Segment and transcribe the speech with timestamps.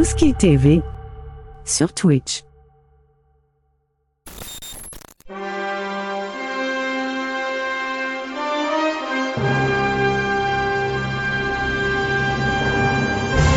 [0.00, 0.80] Tout ce qui est TV
[1.66, 2.42] sur Twitch.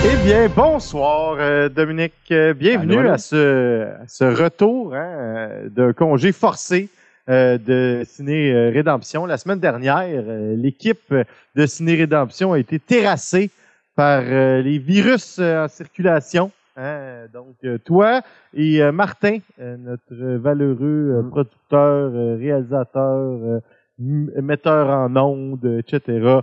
[0.04, 2.12] Eh bien, bonsoir, euh, Dominique.
[2.32, 3.12] Euh, bienvenue Allô, allô.
[3.12, 6.90] à ce, à ce retour hein, euh, d'un congé forcé
[7.30, 9.26] euh, de Ciné Rédemption.
[9.26, 11.14] La semaine dernière, euh, l'équipe
[11.56, 13.50] de Ciné Rédemption a été terrassée
[13.96, 16.52] par euh, les virus euh, en circulation.
[16.78, 17.26] hein.
[17.34, 18.22] Donc, euh, toi
[18.54, 21.30] et euh, Martin, euh, notre valeureux euh, Mm.
[21.30, 23.60] producteur, euh, réalisateur, euh,
[24.00, 26.40] metteur en ondes, etc.,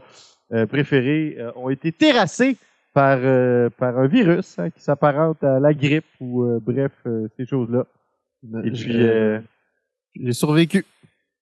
[0.52, 2.56] euh, préférés, euh, ont été terrassés
[2.92, 7.28] par, euh, par un virus hein, qui s'apparente à la grippe ou euh, bref, euh,
[7.36, 7.84] ces choses-là.
[8.64, 9.38] Et puis, euh,
[10.16, 10.84] J'ai survécu.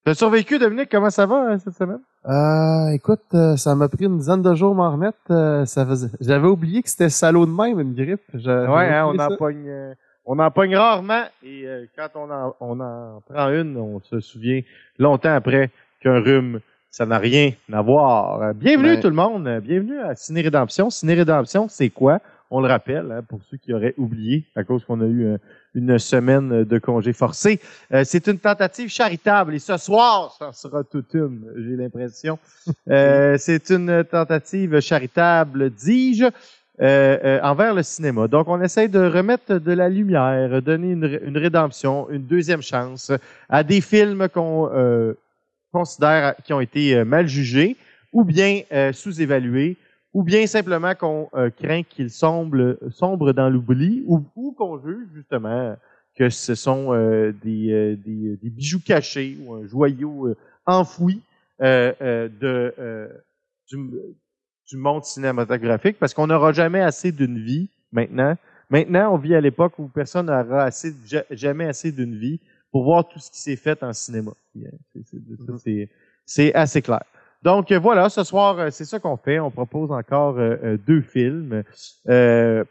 [0.05, 0.89] T'as survécu, Dominique?
[0.91, 2.01] Comment ça va hein, cette semaine?
[2.27, 5.19] Euh, écoute, euh, ça m'a pris une dizaine de jours à m'en remettre.
[5.31, 6.09] euh, ça faisait...
[6.21, 8.23] J'avais oublié que c'était salaud de même, une grippe.
[8.35, 9.95] J'avais Ouais, hein, on en pogne, euh,
[10.27, 14.21] on en pogne rarement et euh, quand on en, on en prend une, on se
[14.21, 14.61] souvient
[14.99, 15.71] longtemps après
[16.03, 18.43] qu'un rhume, ça n'a rien à voir.
[18.43, 20.91] Euh, Bienvenue tout le monde, euh, bienvenue à Ciné Rédemption.
[20.91, 22.21] Ciné Rédemption, c'est quoi?
[22.51, 25.39] On le rappelle, hein, pour ceux qui auraient oublié, à cause qu'on a eu euh,
[25.75, 27.61] une semaine de congé forcé.
[27.93, 32.39] Euh, c'est une tentative charitable et ce soir, ça sera toute une, j'ai l'impression.
[32.91, 36.31] Euh, c'est une tentative charitable, dis-je, euh,
[36.81, 38.29] euh, envers le cinéma.
[38.29, 43.11] Donc, on essaie de remettre de la lumière, donner une, une rédemption, une deuxième chance
[43.49, 45.15] à des films qu'on euh,
[45.73, 47.77] considère qui ont été euh, mal jugés
[48.13, 49.77] ou bien euh, sous-évalués
[50.15, 55.77] ou bien simplement qu'on euh, craint qu'ils sombrent, sombrent dans l'oubli ou, qu'on juge justement
[56.17, 60.35] que ce sont euh, des, euh, des, bijoux cachés ou un joyau
[60.67, 61.21] enfoui
[61.61, 63.09] de,
[63.69, 68.37] du, monde cinématographique parce qu'on n'aura jamais assez d'une vie maintenant.
[68.71, 70.69] Maintenant, on vit à l'époque où personne n'aura
[71.31, 72.39] jamais assez d'une vie
[72.71, 74.33] pour voir tout ce qui s'est fait en cinéma.
[76.27, 77.03] C'est assez clair.
[77.43, 79.39] Donc euh, voilà, ce soir, euh, c'est ça qu'on fait.
[79.39, 81.63] On propose encore euh, euh, deux films.
[82.09, 82.65] Euh,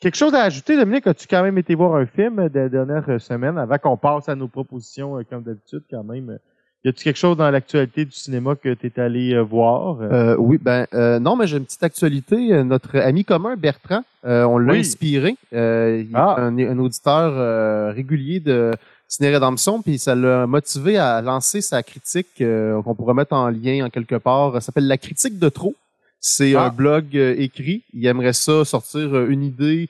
[0.00, 1.06] quelque chose à ajouter, Dominique?
[1.06, 4.34] As-tu quand même été voir un film de la dernière semaine avant qu'on passe à
[4.34, 6.38] nos propositions euh, comme d'habitude quand même?
[6.84, 9.98] Y a-tu quelque chose dans l'actualité du cinéma que tu es allé euh, voir?
[10.00, 12.62] Euh, oui, ben euh, non, mais j'ai une petite actualité.
[12.62, 14.80] Notre ami commun Bertrand, euh, on l'a Oui.
[14.80, 15.34] inspiré.
[15.52, 16.36] Euh, il est Ah.
[16.38, 18.70] un, un auditeur euh, régulier de
[19.08, 23.48] Ciné Rédemption, puis ça l'a motivé à lancer sa critique euh, qu'on pourrait mettre en
[23.48, 24.52] lien en quelque part.
[24.54, 25.74] Ça s'appelle La critique de trop.
[26.20, 26.64] C'est Ah.
[26.66, 27.82] un blog euh, écrit.
[27.94, 29.88] Il aimerait ça sortir euh, une idée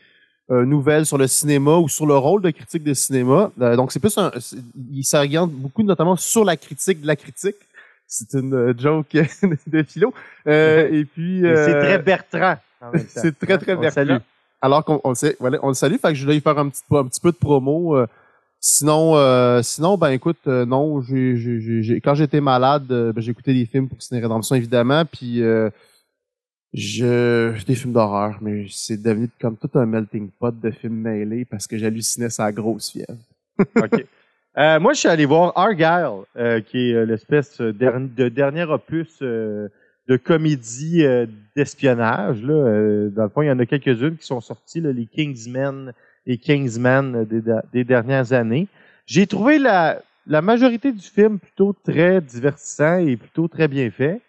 [0.50, 3.50] euh, nouvelle sur le cinéma ou sur le rôle de critique de cinéma.
[3.60, 4.30] Euh, donc c'est plus un,
[4.92, 7.56] il s'oriente beaucoup notamment sur la critique de la critique.
[8.06, 9.16] C'est une joke
[9.66, 10.14] de philo.
[10.46, 12.56] Euh, et puis C'est très Bertrand.
[13.08, 14.18] c'est très très Bertrand.
[14.62, 16.58] Alors qu'on on le sait- voilà, on le salue, fait que je voulais lui faire
[16.58, 17.96] un petit, un petit peu de promo.
[18.60, 23.88] Sinon, euh, sinon, ben écoute, euh, non, quand j'étais malade, euh, ben, écouté des films
[23.88, 25.70] pour Ciné Rédemption évidemment, puis euh,
[26.72, 31.44] je des films d'horreur, mais c'est devenu comme tout un melting pot de films mêlés
[31.44, 33.18] parce que j'hallucinais sa grosse fièvre.
[34.56, 36.24] Euh, moi, je suis allé voir Argyle,
[36.64, 39.70] qui est l'espèce de dernier opus de
[40.24, 41.04] comédie
[41.54, 42.42] d'espionnage.
[42.42, 43.08] Là.
[43.10, 45.92] Dans le fond, il y en a quelques-unes qui sont sorties, là, les Kingsmen
[46.28, 48.68] et Kingsman des, da- des dernières années.
[49.06, 54.20] J'ai trouvé la, majorité du film plutôt très divertissant et plutôt très bien fait.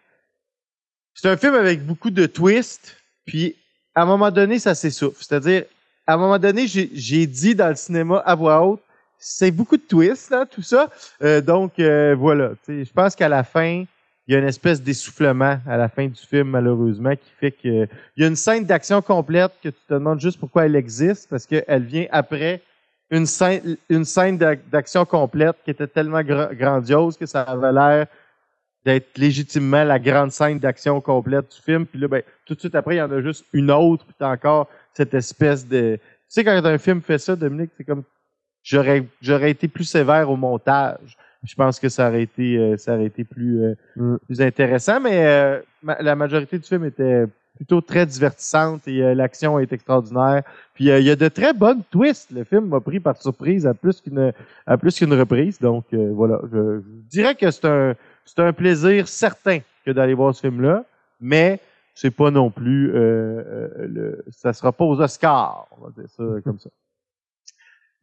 [1.14, 3.56] C'est un film avec beaucoup de twists, puis
[3.94, 5.18] à un moment donné, ça s'essouffle.
[5.22, 5.66] C'est-à-dire,
[6.08, 8.82] à un moment donné, j'ai dit dans le cinéma à voix haute,
[9.18, 10.90] c'est beaucoup de twists, là, tout ça.
[11.22, 12.52] Euh, donc, euh, voilà.
[12.70, 13.84] Je pense qu'à la fin,
[14.30, 17.88] il y a une espèce d'essoufflement à la fin du film, malheureusement, qui fait que
[18.16, 21.28] il y a une scène d'action complète que tu te demandes juste pourquoi elle existe,
[21.32, 22.62] parce qu'elle vient après
[23.10, 24.38] une scène,
[24.72, 28.06] d'action complète qui était tellement gra- grandiose que ça avait l'air
[28.86, 31.88] d'être légitimement la grande scène d'action complète du film.
[31.88, 34.14] Puis là, ben, tout de suite après, il y en a juste une autre, puis
[34.20, 35.96] t'as encore cette espèce de...
[35.96, 38.04] Tu sais, quand un film fait ça, Dominique, c'est comme...
[38.62, 41.18] J'aurais été plus sévère au montage.
[41.44, 44.16] Je pense que ça aurait été, euh, ça aurait été plus, euh, Mm.
[44.26, 47.26] plus intéressant, mais euh, ma- la majorité du film était
[47.56, 50.44] plutôt très divertissante et euh, l'action est extraordinaire.
[50.74, 52.32] Puis euh, il y a de très bonnes twists.
[52.32, 54.34] Le film m'a pris par surprise à plus qu'une
[54.66, 55.60] à plus qu'une reprise.
[55.60, 57.96] Donc euh, voilà, je, je dirais que c'est un
[58.26, 60.84] c'est un plaisir certain que d'aller voir ce film-là,
[61.22, 61.60] mais
[61.96, 66.60] c'est pas non plus le ça sera pas aux Oscars, on va dire ça comme
[66.60, 66.70] ça.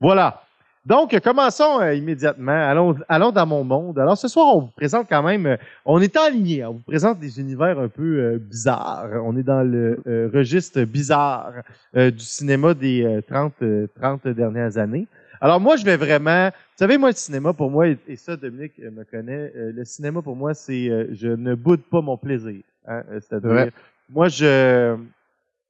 [0.00, 0.43] Voilà.
[0.87, 2.53] Donc, commençons euh, immédiatement.
[2.53, 3.99] Allons, allons dans mon monde.
[3.99, 6.65] Alors, ce soir, on vous présente quand même, euh, on est en ligne.
[6.65, 9.09] On vous présente des univers un peu euh, bizarres.
[9.25, 10.00] On est dans le
[10.33, 11.53] registre bizarre
[11.93, 15.09] du cinéma des euh, 30, euh, 30 dernières années.
[15.41, 18.37] Alors, moi, je vais vraiment, vous savez, moi, le cinéma, pour moi, et, et ça,
[18.37, 22.62] Dominique me connaît, le cinéma, pour moi, c'est, je ne boude pas mon plaisir.
[22.87, 23.71] Hein, C'est-à-dire, Ouais.
[24.09, 24.97] moi, je,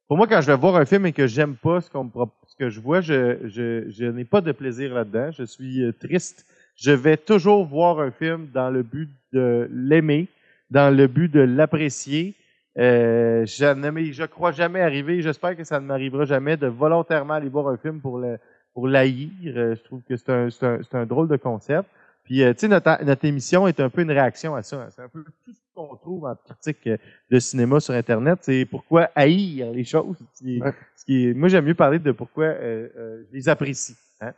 [0.06, 2.10] pour moi, quand je vais voir un film et que j'aime pas ce qu'on me
[2.10, 5.30] pro- ce que je vois, je, n'ai pas de plaisir là-dedans.
[5.32, 6.46] Je suis euh, triste.
[6.76, 10.28] Je vais toujours voir un film dans le but de l'aimer,
[10.70, 12.34] dans le but de l'apprécier.
[12.78, 15.22] Euh, je ne crois jamais arriver.
[15.22, 18.38] J'espère que ça ne m'arrivera jamais de volontairement aller voir un film pour le
[18.74, 19.30] pour l'haïr.
[19.46, 21.88] Euh, je trouve que c'est un, un, un drôle de concept.
[22.24, 24.76] Puis, tu sais, notre, notre émission est un peu une réaction à ça.
[24.82, 24.88] hein.
[24.90, 26.96] C'est un peu tout ce qu'on trouve en critique euh,
[27.30, 28.38] de cinéma sur Internet.
[28.42, 30.16] C'est pourquoi haïr les choses.
[30.34, 30.72] Ce qui est- Ouais.
[30.96, 33.96] ce qui est- moi, j'aime mieux parler de pourquoi euh, euh, je les apprécie.
[34.20, 34.32] hein.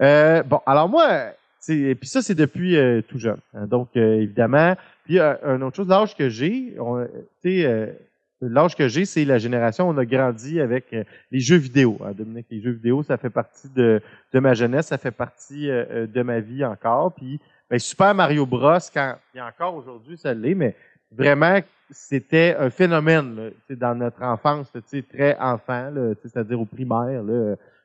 [0.00, 2.76] Euh, bon, alors moi, c'est puis ça, c'est depuis
[3.08, 3.40] tout jeune.
[3.54, 3.66] hein.
[3.66, 7.04] Donc, évidemment, puis une autre chose, l'âge que j'ai, on,
[7.42, 7.96] tu sais,
[8.40, 10.94] l'âge que j'ai, c'est la génération, on a grandi avec
[11.32, 11.98] les jeux vidéo.
[12.04, 14.00] Hein, Dominique, les jeux vidéo, ça fait partie de,
[14.32, 17.12] de ma jeunesse, ça fait partie de ma vie encore.
[17.14, 20.74] Puis, ben, Super Mario Bros, quand, et encore aujourd'hui, ça l'est, mais
[21.10, 21.60] vraiment,
[21.90, 24.72] c'était un phénomène là, dans notre enfance,
[25.10, 25.90] très enfant,
[26.22, 27.22] c'est-à-dire au primaire.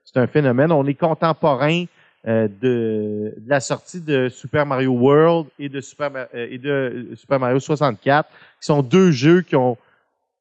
[0.03, 0.71] C'est un phénomène.
[0.71, 1.85] On est contemporain
[2.27, 6.69] euh, de, de la sortie de Super Mario World et de Super, euh, et de
[6.69, 9.77] euh, Super Mario 64, qui sont deux jeux qui ont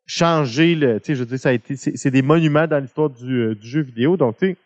[0.07, 1.01] changé le.
[1.05, 3.67] Je veux dire, ça a été, c'est c'est des monuments dans l'histoire du, euh, du
[3.67, 4.17] jeu vidéo.
[4.17, 4.57] Donc, tu sais,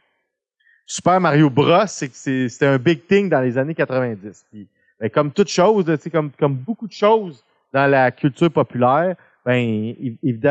[0.87, 4.47] Super Mario Bros, c'était un big thing dans les années 90.
[4.51, 4.69] Puis,
[5.01, 9.95] ben, comme toute chose, comme, comme beaucoup de choses dans la culture populaire, ben,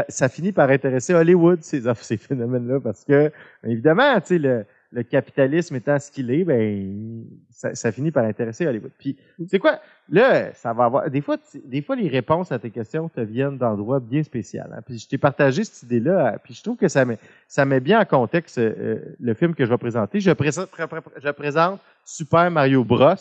[0.09, 3.31] ça finit par intéresser Hollywood, ces, ces phénomènes-là, parce que,
[3.63, 4.65] évidemment, tu sais,
[4.95, 8.91] le, capitalisme étant ce qu'il est, ben, ça, ça finit par intéresser Hollywood.
[8.97, 9.15] Puis,
[9.47, 9.79] c'est quoi?
[10.09, 11.09] Là, ça va avoir.
[11.09, 14.61] Des fois, des fois, les réponses à tes questions te viennent d'endroits bien spéciaux.
[14.71, 14.81] hein.
[14.85, 16.33] Puis, je t'ai partagé cette idée-là.
[16.33, 19.53] euh, Puis, je trouve que ça met, ça met bien en contexte euh, le film
[19.55, 20.19] que je vais présenter.
[20.19, 23.15] Je présente, pré- pré- je présente Super Mario Bros.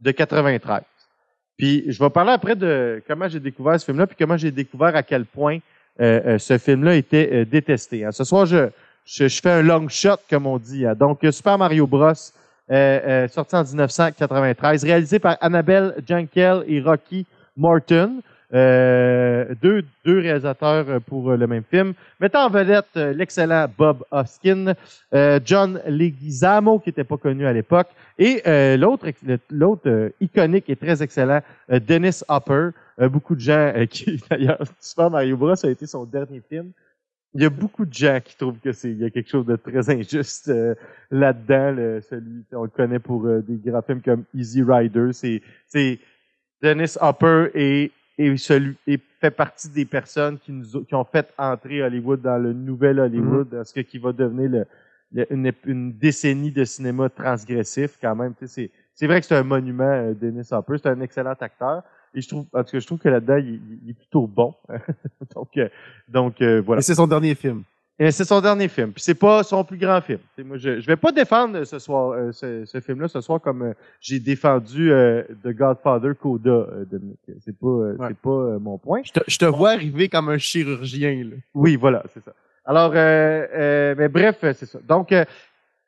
[0.00, 0.82] de 93.
[1.56, 4.94] Puis, je vais parler après de comment j'ai découvert ce film-là, puis comment j'ai découvert
[4.94, 5.58] à quel point
[6.00, 8.04] euh, euh, ce film-là était euh, détesté.
[8.04, 8.12] hein.
[8.12, 8.68] Ce soir, je,
[9.06, 10.84] je, je fais un long shot, comme on dit.
[10.84, 10.94] hein.
[10.94, 12.12] Donc, Super Mario Bros.
[12.70, 17.24] euh, euh, sorti en 1993, réalisé par Annabelle Jankel et Rocky
[17.56, 18.20] Morton,
[18.52, 24.02] euh, deux, deux réalisateurs euh, pour euh, le même film, mettant en vedette l'excellent Bob
[24.10, 24.74] Hoskin,
[25.14, 27.88] euh, John Leguizamo, qui n'était pas connu à l'époque,
[28.18, 28.42] et
[28.76, 29.06] l'autre
[29.50, 32.70] l'autre iconique et très excellent, Dennis Hopper.
[32.98, 35.52] Beaucoup de gens qui, d'ailleurs, Super Mario Bros.
[35.66, 36.70] a été son dernier film.
[37.36, 39.46] Il y a beaucoup de gens qui trouvent que c'est il y a quelque chose
[39.46, 40.74] de très injuste euh,
[41.10, 41.72] là-dedans.
[41.72, 45.12] le- celui, on le connaît pour euh, des grands films comme Easy Rider.
[45.12, 45.98] C'est c'est
[46.62, 51.04] Dennis Hopper et et celui et fait partie des personnes qui nous ont- qui ont
[51.04, 54.64] fait entrer Hollywood dans le nouvel Hollywood, dans ce que- qui va devenir le,
[55.12, 58.32] le- une, une décennie de cinéma transgressif quand même.
[58.38, 60.76] Tu sais, C'est c'est vrai que c'est un monument, euh, Dennis Hopper.
[60.78, 61.82] C'est un excellent acteur.
[62.16, 64.54] Et je trouve, en tout cas, je trouve que là-dedans, il, est plutôt bon.
[65.34, 65.68] donc, euh,
[66.08, 66.80] donc euh, voilà.
[66.80, 67.62] Et c'est son dernier film.
[67.98, 68.92] Et c'est son dernier film.
[68.92, 70.18] Puis c'est pas son plus grand film.
[70.44, 73.62] Moi, je, je vais pas défendre ce soir, euh, ce, ce film-là ce soir comme
[73.62, 76.50] euh, j'ai défendu euh, The Godfather Coda.
[76.50, 76.84] Euh,
[77.44, 78.08] c'est pas, euh, Ouais.
[78.08, 79.02] c'est pas mon point.
[79.04, 81.24] Je te, je te vois arriver comme un chirurgien.
[81.24, 81.36] Là.
[81.54, 82.32] Oui, voilà, c'est ça.
[82.68, 84.80] Alors, euh, euh, mais bref, c'est ça.
[84.88, 85.24] Donc, euh,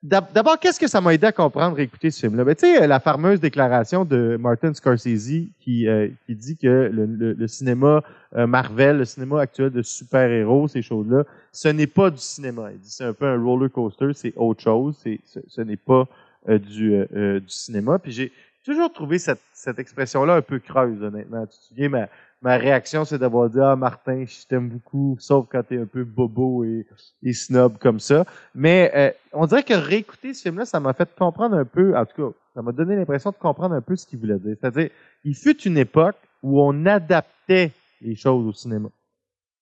[0.03, 2.45] d'abord, qu'est-ce que ça m'a aidé à comprendre et écouter ce film-là?
[2.45, 7.47] Ben, tu sais, euh, la fameuse déclaration de Martin Scorsese qui, euh, dit que le,
[7.47, 8.03] cinéma
[8.37, 12.71] euh, Marvel, le cinéma actuel de super-héros, ces choses-là, ce n'est pas du cinéma.
[12.73, 16.07] Il dit c'est un peu un roller coaster, c'est autre chose, c'est, ce, n'est pas
[16.47, 17.99] du, du cinéma.
[17.99, 18.33] Puis j'ai
[18.69, 21.47] toujours trouvé cette, cette expression-là un peu creuse, honnêtement.
[21.47, 22.09] Tu te souviens, ma,
[22.43, 26.05] ma réaction, c'est d'avoir dit Ah, Martin, je t'aime beaucoup, sauf quand t'es un peu
[26.05, 26.87] bobo et,
[27.23, 28.25] et snob comme ça.
[28.55, 32.05] Mais euh, on dirait que réécouter ce film-là, ça m'a fait comprendre un peu, en
[32.07, 34.57] tout cas, ça m'a donné l'impression de comprendre un peu ce qu'il voulait dire.
[34.61, 34.91] C'est-à-dire,
[35.25, 38.89] il fut une époque où on adaptait les choses au cinéma.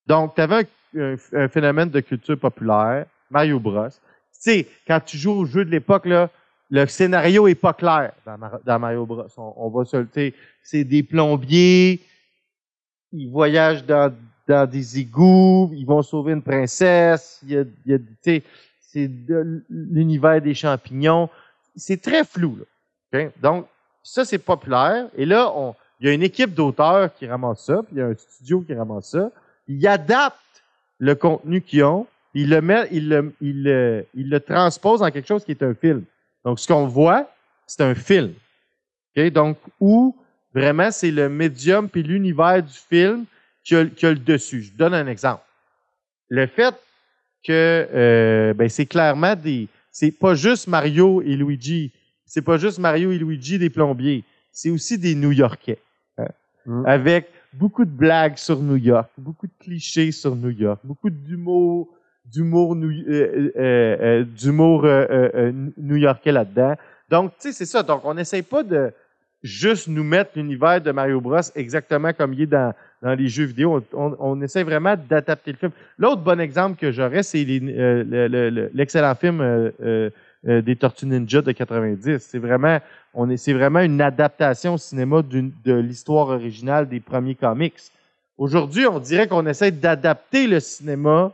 [0.07, 3.89] Donc, tu avais un, un- un phénomène de culture populaire, Mario Bros.
[3.89, 3.97] Tu
[4.33, 6.29] sais, quand tu joues au jeu de l'époque, là,
[6.71, 9.27] le scénario est pas clair dans, dans Mario Bros.
[9.37, 10.33] On, on va se le,
[10.63, 12.01] c'est des plombiers,
[13.13, 14.13] ils voyagent dans,
[14.47, 17.99] dans des égouts, ils vont sauver une princesse, il y a, y a
[18.81, 21.29] c'est de l'univers des champignons.
[21.75, 22.65] C'est très flou, là.
[23.25, 23.31] OK?
[23.43, 23.67] Donc,
[24.03, 25.09] ça, c'est populaire.
[25.17, 28.03] Et là, on, il y a une équipe d'auteurs qui ramasse ça, puis il y
[28.03, 29.31] a un studio qui ramasse ça.
[29.69, 30.37] Ils adaptent
[30.99, 35.11] le contenu qu'ils ont, ils le mettent, ils le, ils le, ils le transposent en
[35.11, 36.05] quelque chose qui est un film.
[36.47, 37.31] Donc, ce qu'on voit,
[37.67, 38.33] c'est un film.
[39.17, 39.31] OK?
[39.33, 40.17] Donc, où
[40.55, 43.27] vraiment c'est le médium puis l'univers du film
[43.63, 44.63] qui a, qui a le dessus.
[44.63, 45.43] Je donne un exemple.
[46.29, 46.75] Le fait
[47.45, 49.69] que euh, ben, c'est clairement des.
[49.91, 51.93] C'est pas juste Mario et Luigi.
[52.25, 54.25] C'est pas juste Mario et Luigi des plombiers.
[54.53, 55.79] C'est aussi des New-Yorkais.
[56.19, 56.29] hein,
[56.67, 56.85] Mm.
[56.87, 61.89] Avec beaucoup de blagues sur New York, beaucoup de clichés sur New York, beaucoup d'humour,
[62.33, 64.25] d'humour new- euh, euh,
[65.35, 66.75] euh, new-yorkais là-dedans.
[67.11, 67.83] Donc, tu sais, c'est ça.
[67.83, 68.93] Donc, on n'essaye pas de
[69.43, 73.45] juste nous mettre l'univers de Mario Bros exactement comme il est dans, dans les jeux
[73.45, 73.81] vidéo.
[73.93, 75.71] On, on, on essaie vraiment d'adapter le film.
[75.99, 79.71] L'autre bon exemple que j'aurais, c'est euh, le- le- le- l'excellent film euh,
[80.49, 82.19] euh, des Tortues Ninja de 90.
[82.19, 82.79] C'est vraiment,
[83.15, 87.75] on est, c'est vraiment une adaptation au cinéma d'une- de l'histoire originale des premiers comics.
[88.39, 91.33] Aujourd'hui, on dirait qu'on essaie d'adapter le cinéma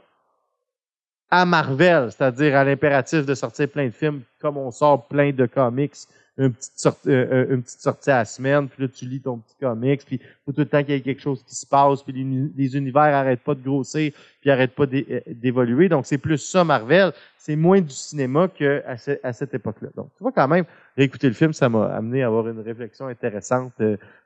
[1.32, 5.46] à Marvel, c'est-à-dire à l'impératif de sortir plein de films, comme on sort plein de
[5.46, 5.94] comics,
[6.36, 9.20] une petite, sortie, euh, euh, une petite sortie à la semaine, puis là tu lis
[9.20, 12.02] ton petit comics, puis tout le temps qu'il y ait quelque chose qui se passe,
[12.02, 15.88] puis les, uni- les univers arrêtent pas de grossir, puis arrêtent pas euh, d'évoluer.
[15.88, 19.88] Donc c'est plus ça Marvel, c'est moins du cinéma qu'à cette époque-là.
[19.96, 20.66] Donc tu vois quand même,
[20.98, 23.72] réécouter le film, ça m'a amené à avoir une réflexion intéressante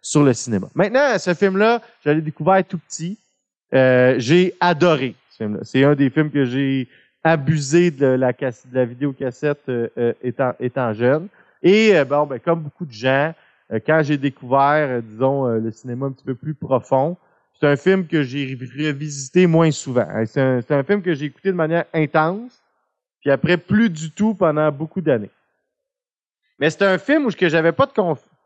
[0.03, 0.69] sur le cinéma.
[0.75, 3.17] Maintenant, ce film-là, je l'ai découvert tout petit.
[3.73, 5.15] J'ai adoré
[5.63, 6.89] C'est un des films que j'ai
[7.23, 11.29] abusé de la, de la vidéocassette euh, euh, étant, étant jeune.
[11.63, 13.35] Et euh, bon, ben, comme beaucoup de gens,
[13.73, 17.17] euh, quand j'ai découvert, disons, le cinéma un petit peu plus profond,
[17.59, 20.07] c'est un film que j'ai revisité moins souvent.
[20.09, 20.27] Hein.
[20.27, 22.63] C'est un, un film que j'ai écouté de manière intense,
[23.21, 25.31] puis après plus du tout pendant beaucoup d'années.
[26.59, 27.93] Mais c'est un film où que j'avais pas de,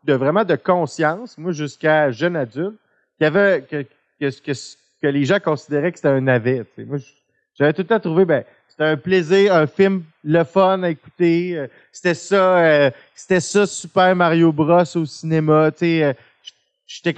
[0.05, 2.77] de vraiment de conscience, moi jusqu'à jeune adulte,
[3.17, 3.85] qu'il avait que,
[4.19, 4.53] que, que,
[5.01, 6.65] que les gens considéraient que c'était un navet.
[6.77, 6.97] Moi,
[7.55, 11.57] j'avais tout le temps trouvé, ben, c'était un plaisir, un film le fun à écouter.
[11.57, 15.71] euh, C'était ça, euh, c'était ça Super Mario Bros au cinéma.
[15.81, 16.13] Euh,
[16.85, 17.13] j'étais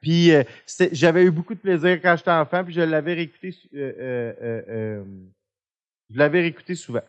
[0.00, 0.44] puis euh,
[0.92, 5.04] j'avais eu beaucoup de plaisir quand j'étais enfant, puis je l'avais réécouté, euh, euh,
[6.10, 7.02] je l'avais réécouté souvent.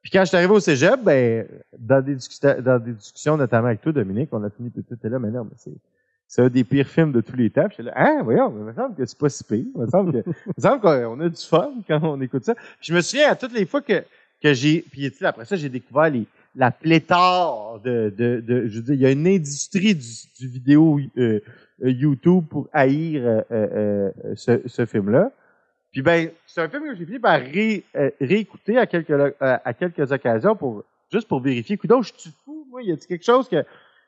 [0.00, 1.46] Puis quand je suis arrivé au cégep, ben,
[1.76, 5.56] dans des, discussions, notamment avec toi, Dominique, on a fini tout là, mais non, mais
[5.56, 5.72] c'est,
[6.28, 7.68] c'est un des pires films de tous les temps.
[7.68, 9.64] Puis là, ah, voyons, mais il me semble que c'est pas si pire.
[9.74, 12.54] Il me semble que, me semble qu'on a du fun quand on écoute ça.
[12.80, 14.02] Je me souviens à toutes les fois que,
[14.42, 18.82] que j'ai, puis après ça, j'ai découvert les, la pléthore de, de, de, je veux
[18.82, 21.40] dire, il y a une industrie du, du vidéo euh,
[21.84, 25.30] euh, YouTube pour haïr euh, euh, euh, ce, ce film-là.
[25.92, 29.74] Puis ben, c'est un film que j'ai fini par ré, euh, réécouter à quelques, à
[29.74, 31.74] quelques occasions pour juste pour vérifier.
[31.74, 33.64] Écoute, je suis fou, moi, il y a quelque chose que.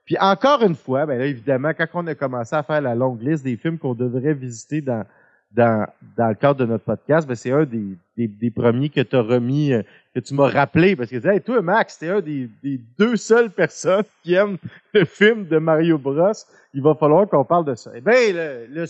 [0.09, 3.21] Puis encore une fois, ben là, évidemment, quand on a commencé à faire la longue
[3.21, 5.05] liste des films qu'on devrait visiter dans,
[5.53, 5.87] dans,
[6.17, 9.15] dans le cadre de notre podcast, ben c'est un des, des, des premiers que tu
[9.15, 9.83] as remis, euh,
[10.15, 12.81] que tu m'as rappelé, parce que tu disais, hey, toi, Max, t'es un des, des
[12.99, 14.57] deux seules personnes qui aiment
[14.95, 16.33] le film de Mario Bros.
[16.73, 17.91] Il va falloir qu'on parle de ça.
[17.95, 18.87] Eh bien, le, le,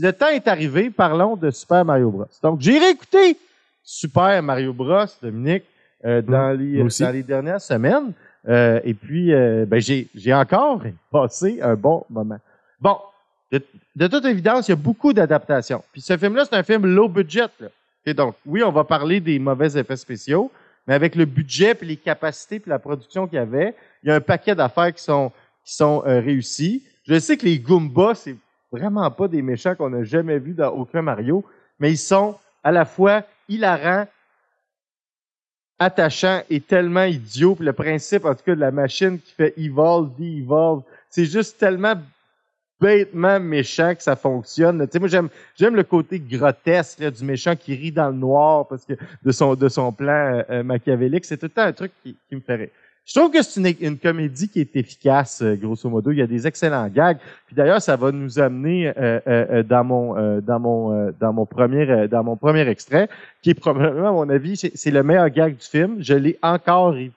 [0.00, 2.24] le temps est arrivé, parlons de Super Mario Bros.
[2.42, 3.36] Donc, j'ai réécouté
[3.82, 5.64] Super Mario Bros, Dominique,
[6.06, 8.14] euh, dans, les, dans les dernières semaines.
[8.48, 12.38] Euh, et puis, euh, ben, j'ai, encore passé un bon moment.
[12.80, 12.98] Bon,
[13.50, 13.62] de,
[13.94, 15.82] de toute évidence, il y a beaucoup d'adaptations.
[15.92, 17.48] Puis ce film-là, c'est un film low budget.
[17.60, 17.68] Là.
[18.04, 20.50] Et donc, oui, on va parler des mauvais effets spéciaux,
[20.86, 24.12] mais avec le budget, puis les capacités, puis la production qu'il y avait, il y
[24.12, 25.30] a un paquet d'affaires qui sont,
[25.64, 26.82] qui sont euh, réussies.
[27.06, 28.36] Je sais que les Goombas, c'est
[28.72, 31.44] vraiment pas des méchants qu'on n'a jamais vus dans aucun Mario,
[31.78, 34.06] mais ils sont à la fois hilarants,
[35.84, 37.54] attachants et tellement idiots.
[37.54, 41.58] Puis le principe, en tout cas, de la machine qui fait evolve, de-evolve, c'est juste
[41.58, 41.94] tellement
[42.80, 44.84] bêtement méchant que ça fonctionne.
[44.86, 48.16] Tu sais, moi, j'aime, j'aime le côté grotesque là, du méchant qui rit dans le
[48.16, 51.24] noir parce que de son, de son plan euh, euh, machiavélique.
[51.24, 52.72] C'est tout le temps un truc qui, qui me ferait.
[53.04, 56.12] Je trouve que c'est une, une comédie qui est efficace, euh, grosso modo.
[56.12, 57.18] Il y a des excellents gags.
[57.46, 61.10] Puis d'ailleurs, ça va nous amener euh, euh, euh, dans mon euh, dans mon euh,
[61.18, 63.08] dans mon premier dans mon premier extrait,
[63.42, 65.96] qui est probablement, à mon avis, c'est, le meilleur gag du film.
[65.98, 67.10] Je l'ai encore ri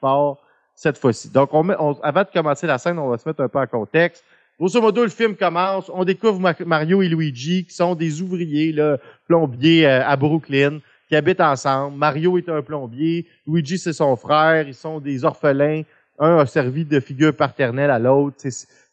[0.73, 1.29] cette fois-ci.
[1.29, 3.59] Donc, on met, on- avant de commencer la scène, on va se mettre un peu
[3.59, 4.23] en contexte.
[4.59, 5.91] Grosso modo, le film commence.
[5.93, 11.15] On découvre Ma- Mario et Luigi, qui sont des ouvriers là, plombiers à Brooklyn, qui
[11.15, 11.97] habitent ensemble.
[11.97, 13.25] Mario est un plombier.
[13.47, 14.67] Luigi, c'est son frère.
[14.67, 15.83] Ils sont des orphelins.
[16.19, 18.37] Un a servi de figure paternelle à l'autre.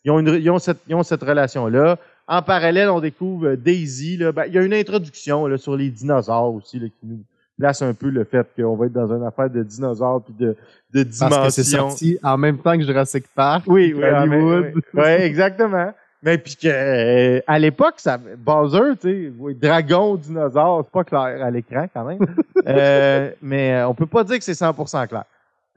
[0.04, 1.96] Ils ont, une, ils ont cette, ils ont cette relation-là.
[2.26, 4.16] En parallèle, on découvre euh, Daisy.
[4.16, 4.32] Là.
[4.32, 7.20] Ben, il y a une introduction là, sur les dinosaures aussi là, qui nous
[7.58, 10.56] place un peu le fait qu'on va être dans une affaire de dinosaures puis de,
[10.94, 11.90] de Parce que c'est dimensions.
[11.90, 13.64] sorti en même temps que Jurassic Park.
[13.68, 14.72] Oui, oui, ah, Hollywood.
[14.94, 15.10] mais- oui.
[15.24, 15.92] Exactement.
[16.22, 21.44] Mais puis que euh, à l'époque, ça Bowser, tu sais, dragon, dinosaure, c'est pas clair
[21.44, 22.18] à l'écran quand même.
[22.68, 25.24] Euh, mais euh, on peut pas dire que c'est 100% clair.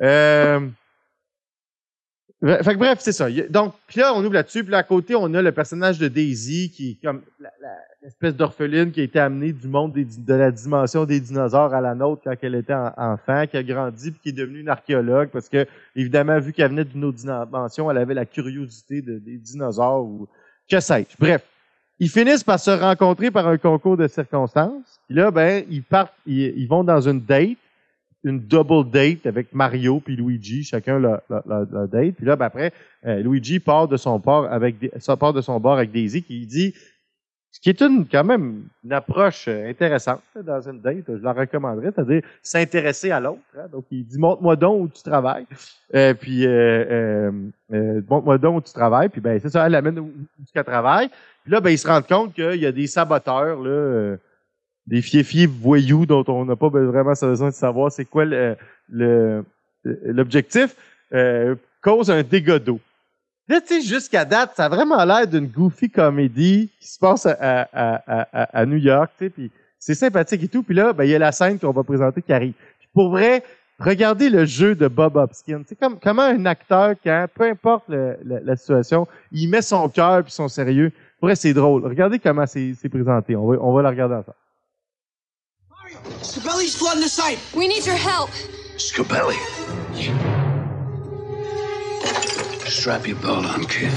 [0.04, 0.60] Euh,
[2.46, 3.28] Fait bref, c'est ça.
[3.50, 4.64] Donc, puis là, on ouvre là-dessus.
[4.64, 7.22] Puis là, à côté, on a le personnage de Daisy, qui est comme
[8.04, 11.96] l'espèce d'orpheline qui a été amenée du monde de la dimension des dinosaures à la
[11.96, 15.30] nôtre quand elle était en- enfant, qui a grandi puis qui est devenue une archéologue
[15.30, 19.38] parce que, évidemment, vu qu'elle venait d'une autre dimension, elle avait la curiosité de- des
[19.38, 20.28] dinosaures ou
[20.70, 20.78] que.
[21.20, 21.42] Bref.
[21.98, 25.00] Ils finissent par se rencontrer par un concours de circonstances.
[25.08, 27.58] Puis là, ben, ils partent, ils vont dans une date
[28.26, 32.16] une double date avec Mario puis Luigi, chacun leur- leur- leur date.
[32.16, 32.74] Puis là, ben après,
[33.06, 36.46] euh, Luigi part de son port avec ça part de son bord avec Daisy qui
[36.46, 36.74] dit
[37.52, 41.32] ce qui est une quand même une approche euh, intéressante dans une date, je la
[41.32, 43.40] recommanderais, c'est-à-dire s'intéresser à l'autre.
[43.58, 43.68] hein.
[43.72, 45.46] Donc il dit montre-moi donc où tu travailles,
[45.94, 47.32] Euh, puis euh, euh,
[47.74, 50.64] euh, montre-moi donc où tu travailles, puis ben c'est ça, elle l'amène où, où tu
[50.64, 51.10] travailles.
[51.44, 54.16] Puis là, ben ils se rendent compte qu'il y a des saboteurs là.
[54.88, 58.56] Des fiefs voyous dont on n'a pas vraiment besoin de savoir c'est quoi le-
[58.90, 59.44] le-
[60.06, 60.76] l'objectif,
[61.14, 62.80] euh, cause un dégât d'eau.
[63.48, 67.26] Là, tu sais, jusqu'à date, ça a vraiment l'air d'une goofy comédie qui se passe
[67.28, 70.64] à, à, à, à, New York, tu sais, puis c'est sympathique et tout.
[70.64, 72.54] Puis là, ben, il y a la scène qu'on va présenter qui arrive.
[72.80, 73.44] Puis pour vrai,
[73.78, 75.62] regardez le jeu de Bob Hopkins.
[75.68, 79.90] C'est comme comment un acteur, quand, peu importe le- le- la situation, il met son
[79.90, 80.92] cœur puis son sérieux.
[81.20, 81.86] Pour vrai, c'est drôle.
[81.86, 83.36] Regardez comment c'est présenté.
[83.36, 84.38] On va, on va le regarder ensemble.
[86.22, 87.40] Scabelli's flooding the site.
[87.56, 88.30] We need your help.
[88.78, 89.36] Scabelli.
[92.68, 93.92] Strap your belt on, kid.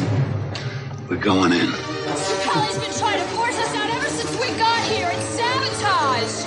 [1.08, 1.68] We're going in.
[1.68, 5.08] Capelli's been trying to force us out ever since we got here.
[5.12, 6.44] It's sabotage.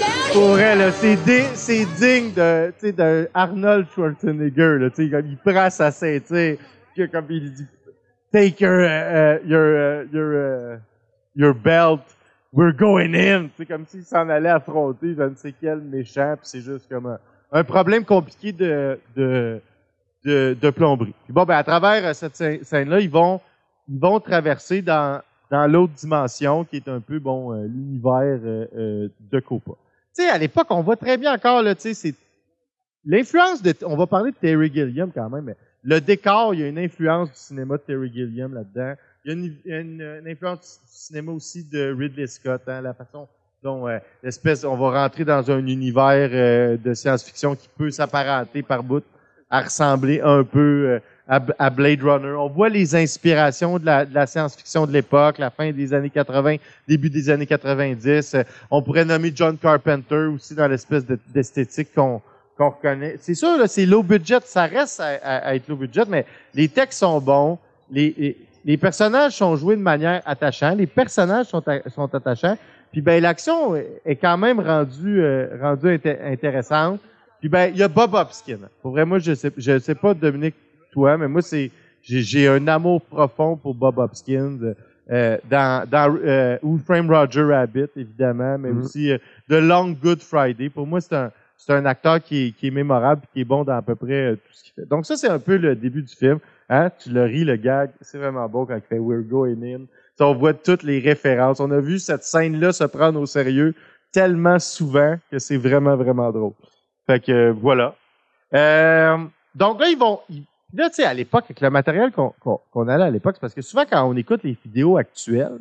[0.00, 4.90] Down Pour vrai, là, c'est di- c'est digne de, tu sais, de Arnold Schwarzenegger, là,
[4.90, 6.56] tu sais, comme il prend sa ceinture,
[6.96, 7.66] que comme il dit,
[8.32, 10.34] take your, uh, uh, your, uh, your,
[10.74, 10.78] uh,
[11.34, 12.02] your belt,
[12.52, 16.48] we're going in, sais, comme s'il s'en allait affronter je ne sais quel méchant, puis
[16.48, 17.18] c'est juste comme un,
[17.52, 19.60] un problème compliqué de, de,
[20.24, 21.14] de, de plomberie.
[21.24, 23.40] Puis bon, ben, à travers euh, cette scè- scène-là, ils vont,
[23.88, 29.08] ils vont traverser dans, dans l'autre dimension, qui est un peu, bon, euh, l'univers euh,
[29.32, 29.72] de Copa
[30.16, 32.14] tu sais, à l'époque, on voit très bien encore, là, tu sais, c'est
[33.04, 36.64] l'influence de, on va parler de Terry Gilliam quand même, mais le décor, il y
[36.64, 38.94] a une influence du cinéma de Terry Gilliam là-dedans.
[39.24, 42.94] Il y a une, une- une influence du cinéma aussi de Ridley Scott, hein, la
[42.94, 43.28] façon
[43.62, 48.62] dont euh, l'espèce, on va rentrer dans un univers euh, de science-fiction qui peut s'apparenter
[48.62, 49.04] par bout
[49.50, 52.32] à ressembler un peu euh, à, à Blade Runner.
[52.32, 56.08] On voit les inspirations de la, de la science-fiction de l'époque, la fin des années
[56.08, 56.56] 80,
[56.88, 58.34] début des années 90.
[58.34, 62.22] Euh, on pourrait nommer John Carpenter aussi dans l'espèce de- d'esthétique qu'on
[62.56, 63.16] qu'on reconnaît.
[63.20, 66.68] C'est sûr, c'est low budget, ça reste à, à- à être low budget, mais les
[66.68, 67.58] textes sont bons,
[67.90, 72.56] les, les, les personnages sont joués de manière attachante, les personnages sont, attachants,
[72.92, 77.00] puis ben l'action est- quand même rendue euh, rendue inté- intéressante.
[77.40, 78.58] Puis ben il y a Bob Hopkins.
[78.82, 80.54] Pour vrai, moi je sais je sais pas Dominique
[80.92, 81.70] toi, mais moi c'est
[82.02, 84.58] j'ai un amour profond pour Bob Hopkins.
[85.10, 88.78] euh, dans dans euh, Who Framed Roger Rabbit évidemment, mais Mhm.
[88.80, 89.18] aussi euh,
[89.48, 90.68] The Long Good Friday.
[90.68, 93.44] Pour moi c'est un c'est un acteur qui est, qui est mémorable et qui est
[93.44, 94.88] bon dans à peu près euh, tout ce qu'il fait.
[94.88, 96.38] Donc ça c'est un peu le début du film.
[96.70, 96.90] Hein?
[97.00, 99.86] Tu le ris le gag, c'est vraiment beau quand il fait We're going in.
[100.20, 101.60] On voit toutes les références.
[101.60, 103.74] On a vu cette scène-là se prendre au sérieux
[104.12, 106.52] tellement souvent que c'est vraiment, vraiment drôle.
[107.06, 107.96] Fait que voilà.
[108.54, 109.16] Euh,
[109.54, 110.20] donc là, ils vont.
[110.74, 113.40] là, tu sais, à l'époque, avec le matériel qu'on qu'on qu'on allait à l'époque, c'est
[113.40, 115.58] parce que souvent, quand on écoute les vidéos actuelles,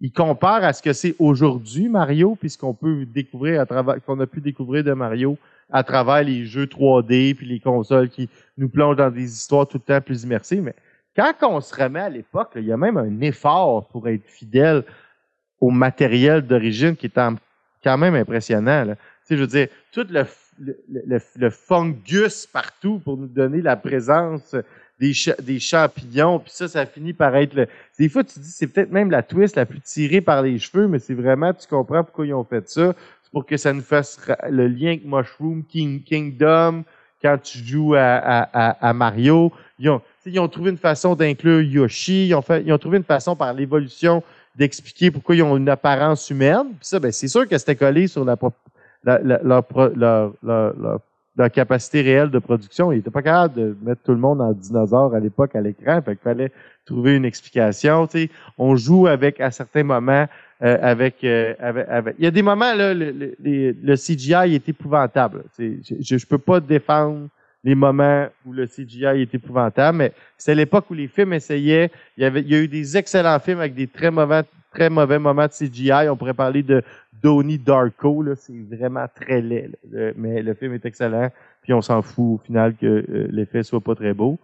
[0.00, 4.02] ils comparent à ce que c'est aujourd'hui Mario, puis ce qu'on peut découvrir à travers,
[4.04, 5.36] qu'on a pu découvrir de Mario
[5.70, 9.78] à travers les jeux 3D puis les consoles qui nous plongent dans des histoires tout
[9.78, 10.62] le temps plus immersives.
[10.62, 10.74] Mais
[11.14, 14.84] quand on se remet à l'époque, il y a même un effort pour être fidèle
[15.60, 17.20] au matériel d'origine qui est
[17.84, 18.84] quand même impressionnant.
[18.84, 18.96] Là.
[18.96, 24.56] Tu sais, je veux dire, tout le fungus partout pour nous donner la présence
[25.00, 27.66] des, des champignons, puis ça, ça finit par être le...
[27.98, 30.86] Des fois, tu dis, c'est peut-être même la twist la plus tirée par les cheveux,
[30.88, 32.94] mais c'est vraiment, tu comprends pourquoi ils ont fait ça.
[33.22, 36.84] C'est pour que ça nous fasse le lien avec Mushroom King, Kingdom,
[37.22, 39.52] quand tu joues à, à, à, à Mario.
[39.78, 42.98] Ils ont, ils ont trouvé une façon d'inclure Yoshi, ils ont, fait, ils ont trouvé
[42.98, 44.22] une façon par l'évolution
[44.54, 46.68] d'expliquer pourquoi ils ont une apparence humaine.
[46.78, 48.36] Puis ça, ben, c'est sûr que c'était collé sur la,
[49.04, 49.64] la, la- leur,
[49.96, 51.00] leur, leur-
[51.40, 52.92] leur capacité réelle de production.
[52.92, 56.00] Ils n'étaient pas capables de mettre tout le monde en dinosaure à l'époque à l'écran.
[56.02, 56.52] Fait qu'il fallait
[56.84, 58.06] trouver une explication.
[58.06, 60.26] Tu sais, on joue avec, à certains moments,
[60.62, 64.54] euh, avec, euh, avec, avec- Il y a des moments, là, le, le, le CGI
[64.54, 65.44] est épouvantable.
[65.58, 67.28] Je, je peux pas défendre
[67.64, 71.90] les moments où le CGI est épouvantable, mais c'est l'époque où les films essayaient.
[72.16, 74.88] Il y, avait, il y a eu des excellents films avec des très mauvais, très
[74.90, 76.08] mauvais moments de CGI.
[76.10, 76.82] On pourrait parler de
[77.22, 79.70] Donnie Darko, là, c'est vraiment très laid.
[79.90, 80.12] là.
[80.16, 81.30] Mais le film est excellent,
[81.62, 84.38] puis on s'en fout au final que euh, l'effet soit pas très beau.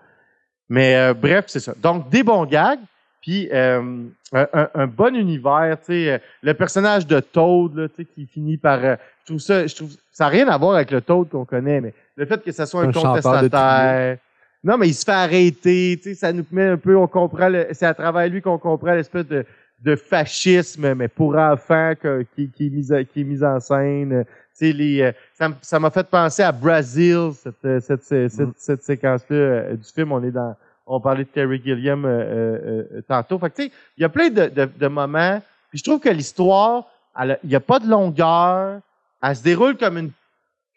[0.69, 1.75] Mais euh, bref, c'est ça.
[1.81, 2.81] Donc, des bons gags,
[3.23, 7.97] puis euh, un, un- bon univers, tu sais, euh, le personnage de Toad, là, tu
[7.97, 8.85] sais, qui finit par...
[8.85, 11.45] euh, je trouve ça, je trouve, ça n'a rien à voir avec le Toad qu'on
[11.45, 14.19] connaît, mais le fait que ça soit un, Un contestataire...
[14.65, 17.49] Non, mais il se fait arrêter, tu sais, ça nous met un peu, on comprend,
[17.49, 19.45] le- c'est à travers lui qu'on comprend l'espèce de,
[19.83, 23.61] de fascisme, mais pour enfants que- qui, qui, est mis, à- qui est mis en
[23.61, 24.13] scène.
[24.13, 24.25] euh,
[24.59, 25.13] Tu sais, les, euh,
[25.61, 28.53] ça m'a fait penser à Brazil, cette, euh, cette, cette, cette, Mm.
[28.57, 30.13] cette séquence-là du film.
[30.13, 33.39] On est dans, on parlait de Terry Gilliam euh, euh, euh, tantôt.
[33.39, 35.43] Fait que, tu sais, il y a plein de, de, de moments.
[35.69, 36.85] Puis je trouve que l'histoire,
[37.21, 38.81] il n'y a pas de longueur.
[39.23, 40.11] Elle se déroule comme une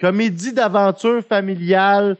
[0.02, 2.18] comédie d'aventure familiale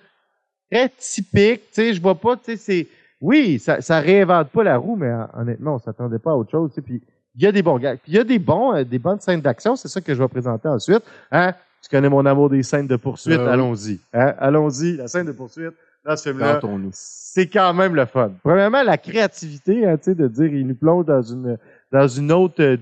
[0.72, 1.62] très typique.
[1.72, 2.88] Tu sais, je vois pas, tu sais, c'est,
[3.22, 6.52] oui, ça, ça réinvente pas la roue, mais hon- honnêtement, on s'attendait pas à autre
[6.52, 6.70] chose.
[6.72, 6.82] tu sais.
[6.82, 7.02] Puis
[7.36, 7.94] il y a des bons gars.
[7.96, 9.76] Puis il y a des bons, euh, des bonnes scènes d'action.
[9.76, 11.04] C'est ça que je vais présenter ensuite.
[11.32, 11.54] Hein?
[11.82, 13.38] Tu connais mon amour des scènes de poursuite.
[13.40, 13.50] Euh, oui.
[13.52, 14.00] Allons-y.
[14.14, 14.34] Hein?
[14.40, 14.98] Allons-y.
[14.98, 15.72] La scène de poursuite
[16.06, 16.56] dans ce film-là
[16.94, 18.32] c'est quand même le fun.
[18.44, 21.58] Premièrement, la créativité, hein, tu sais, de dire il nous plonge dans une
[21.92, 22.78] dans une autre euh,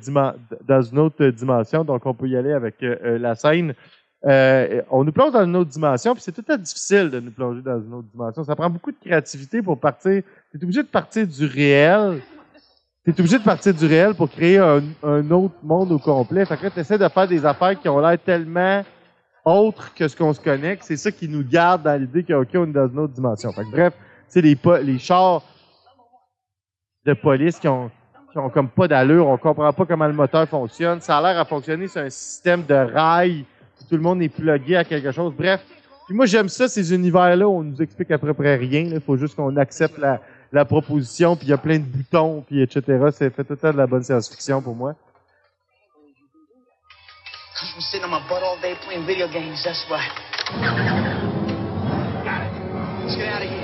[0.67, 3.73] dans une autre euh, dimension, donc on peut y aller avec euh, la scène.
[4.27, 7.19] Euh, on nous plonge dans une autre dimension, puis c'est tout à fait difficile de
[7.19, 8.43] nous plonger dans une autre dimension.
[8.43, 10.21] Ça prend beaucoup de créativité pour partir.
[10.51, 12.21] Tu es obligé de partir du réel.
[13.05, 16.45] Tu es obligé de partir du réel pour créer un, un autre monde au complet.
[16.45, 18.83] Fait que de faire des affaires qui ont l'air tellement
[19.45, 22.43] autres que ce qu'on se connaît, que c'est ça qui nous garde dans l'idée qu'on
[22.43, 23.51] est dans une autre dimension.
[23.53, 23.93] Fait que bref,
[24.29, 25.41] tu les, les chars
[27.05, 27.89] de police qui ont,
[28.31, 30.99] qui ont comme pas d'allure, on comprend pas comment le moteur fonctionne.
[30.99, 33.45] Ça a l'air à fonctionner sur un système de rails,
[33.87, 35.33] tout le monde est plugué à quelque chose.
[35.35, 35.61] Bref,
[36.07, 38.81] puis moi j'aime ça, ces univers-là, on nous explique à peu près rien.
[38.81, 42.61] Il faut juste qu'on accepte la, proposition, puis il y a plein de boutons, puis
[42.61, 42.81] etc.
[43.11, 44.95] C'est fait tout temps de la bonne science-fiction pour moi.
[53.07, 53.56] Let's get out of here.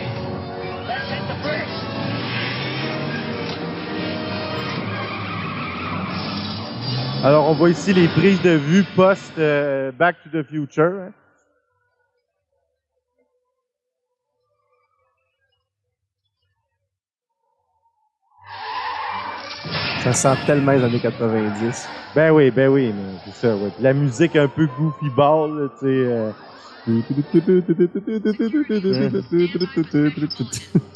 [7.24, 10.92] Alors, on voit ici les prises de vue post euh, Back to the Future.
[11.08, 11.12] hein.
[20.04, 21.88] Ça sent tellement les années 90.
[22.14, 23.56] Ben oui, ben oui, mais c'est ça.
[23.56, 23.72] Ouais.
[23.80, 25.86] La musique un peu goofy ball, tu sais.
[25.88, 26.32] euh,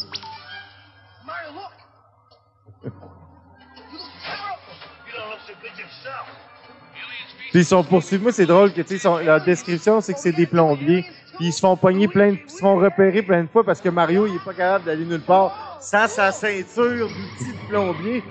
[7.57, 8.21] Ils sont poursuivis.
[8.23, 11.03] Moi, c'est drôle que, tu sais, leur description, c'est que c'est des plombiers.
[11.37, 13.81] Puis ils se font pogner plein de, ils se font repérer plein de fois parce
[13.81, 18.23] que Mario, il est pas capable d'aller nulle part sans sa ceinture d'outils de plombier.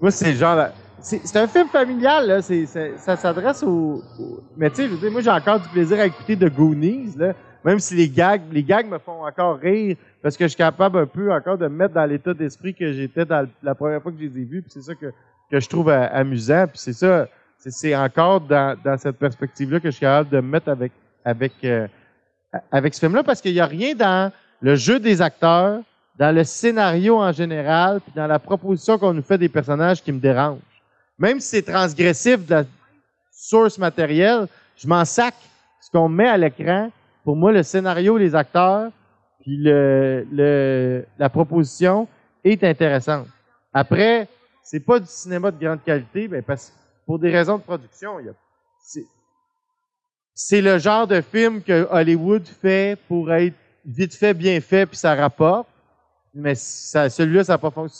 [0.00, 0.68] Moi, c'est genre,
[1.00, 2.42] c'est un film familial, là.
[2.98, 4.02] Ça s'adresse aux-
[4.56, 7.34] mais tu sais, je moi, j'ai encore du plaisir à écouter The Goonies, là.
[7.64, 10.98] Même si les gags, les gags me font encore rire parce que je suis capable
[10.98, 13.24] un peu encore de me mettre dans l'état d'esprit que j'étais
[13.62, 14.62] la première fois que je les ai vus.
[14.62, 15.12] Puis c'est ça que,
[15.50, 16.66] que je trouve a- amusant.
[16.68, 17.28] Puis c'est ça,
[17.58, 20.92] c'est, encore dans, dans cette perspective-là que je suis capable de me mettre avec,
[21.24, 21.86] avec, euh,
[22.70, 25.80] avec ce film-là parce qu'il n'y a rien dans le jeu des acteurs,
[26.16, 30.12] dans le scénario en général, puis dans la proposition qu'on nous fait des personnages qui
[30.12, 30.58] me dérange.
[31.18, 32.64] Même si c'est transgressif de la
[33.32, 35.34] source matérielle, je m'en sac.
[35.80, 36.90] Ce qu'on met à l'écran,
[37.24, 38.90] pour moi, le scénario, les acteurs,
[39.40, 42.06] puis le, le, la proposition
[42.44, 43.26] est intéressante.
[43.72, 44.28] Après,
[44.62, 46.72] c'est pas du cinéma de grande qualité, mais parce
[47.08, 48.32] pour des raisons de production, il y a,
[48.78, 49.06] c'est,
[50.34, 53.54] c'est le genre de film que Hollywood fait pour être
[53.86, 55.66] vite fait, bien fait, puis ça rapporte.
[56.34, 57.54] Mais ça, celui-là, ça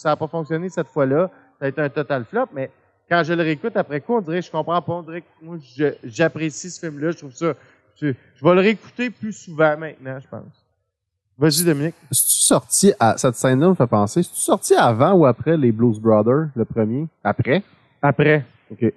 [0.05, 1.31] n'a pas, fonctionné cette fois-là.
[1.59, 2.49] Ça a été un total flop.
[2.53, 2.71] Mais
[3.09, 4.93] quand je le réécoute après coup, on dirait que je comprends pas.
[4.93, 7.13] On dirait que moi, je- j'apprécie ce film-là.
[7.13, 7.55] Je trouve ça.
[7.97, 10.67] Je, je vais le réécouter plus souvent maintenant, je pense.
[11.39, 11.95] Vas-y, Dominique.
[12.13, 15.99] C'est-tu sorti à, cette scène-là me fait penser, c'est-tu sorti avant ou après les Blues
[15.99, 17.09] Brothers, le premier?
[17.25, 17.63] Après?
[18.03, 18.45] Après.
[18.71, 18.93] OK.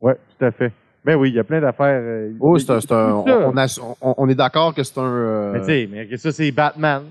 [0.00, 0.72] Ouais, tout à fait.
[1.04, 2.00] Ben oui, il y a plein d'affaires.
[2.02, 3.48] euh, Oh, c'est un, c'est un- tout ça.
[3.48, 6.16] on, a- on- on est d'accord que c'est un, euh, Mais tu sais, mais que
[6.16, 7.04] ça, c'est Batman.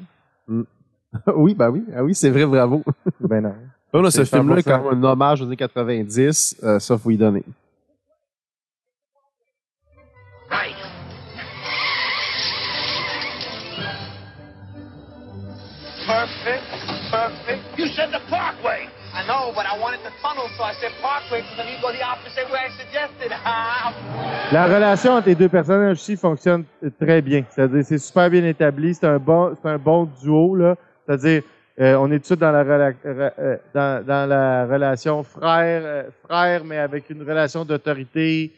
[1.36, 2.84] oui, bah oui, ah oui, c'est vrai, bravo.
[3.22, 3.56] Ben non.
[4.02, 4.82] Là, ce C'est film-là est 100%.
[4.84, 7.44] comme un hommage aux années 90, euh, ça, faut y donner.
[24.52, 26.66] La relation entre les deux personnages aussi fonctionne
[27.00, 27.44] très bien.
[27.50, 28.94] C'est-à-dire, c'est super bien établi.
[28.94, 30.76] C'est un bon, c'est un bon duo là.
[31.06, 31.42] C'est-à-dire,
[31.80, 37.10] euh, on est tout dans la euh, dans, la relation frère, euh, frère, mais avec
[37.10, 38.54] une relation d'autorité.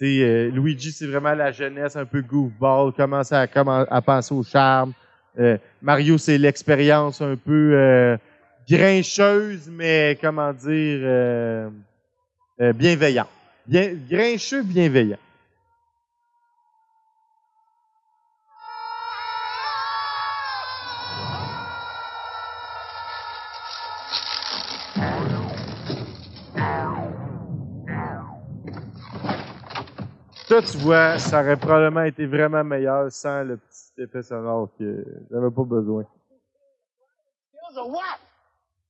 [0.00, 4.92] Luigi, c'est vraiment la jeunesse un peu goofball, commence à, à penser au charme.
[5.82, 8.16] Mario, c'est l'expérience un peu
[8.68, 11.70] grincheuse, mais comment dire, euh,
[12.60, 13.26] euh, bienveillant.
[13.66, 15.18] Bien, grincheux, bienveillant.
[30.46, 35.04] Ça, tu vois, ça aurait probablement été vraiment meilleur sans le petit effet sonore que
[35.30, 36.04] j'avais pas besoin.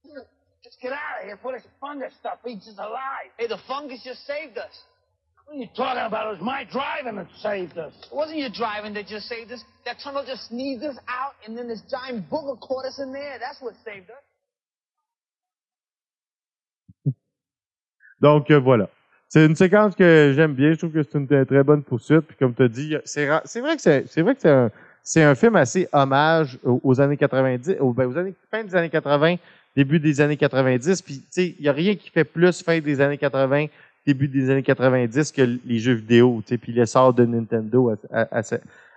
[0.04, 0.28] Feels a what?
[0.62, 3.28] Just get out of here before this fungus stuff eats us alive.
[3.38, 4.72] Hey, the fungus just saved us.
[5.46, 6.26] What are you talking about?
[6.28, 7.92] It was my driving that saved us.
[8.10, 9.62] It wasn't your driving that just saved us.
[9.84, 13.36] That tunnel just sneezed us out, and then this giant booger caught us in there.
[13.38, 14.24] That's what saved us.
[18.20, 18.88] Donc voilà.
[19.28, 20.72] C'est une séquence que j'aime bien.
[20.72, 22.20] Je trouve que c'est une très- bonne poursuite.
[22.22, 24.50] Puis comme tu as dit, c'est ra- c'est vrai que c'est c'est vrai que c'est
[24.50, 24.70] un,
[25.02, 28.74] c'est un film assez hommage aux, aux années 90, aux, ben, aux années fin des
[28.74, 29.36] années 80,
[29.76, 31.02] début des années 90.
[31.02, 33.66] Puis tu sais, il y a rien qui fait plus fin des années 80,
[34.06, 36.42] début des années 90 que les jeux vidéo.
[36.46, 38.42] Tu sais, puis l'essor de Nintendo à, à, à,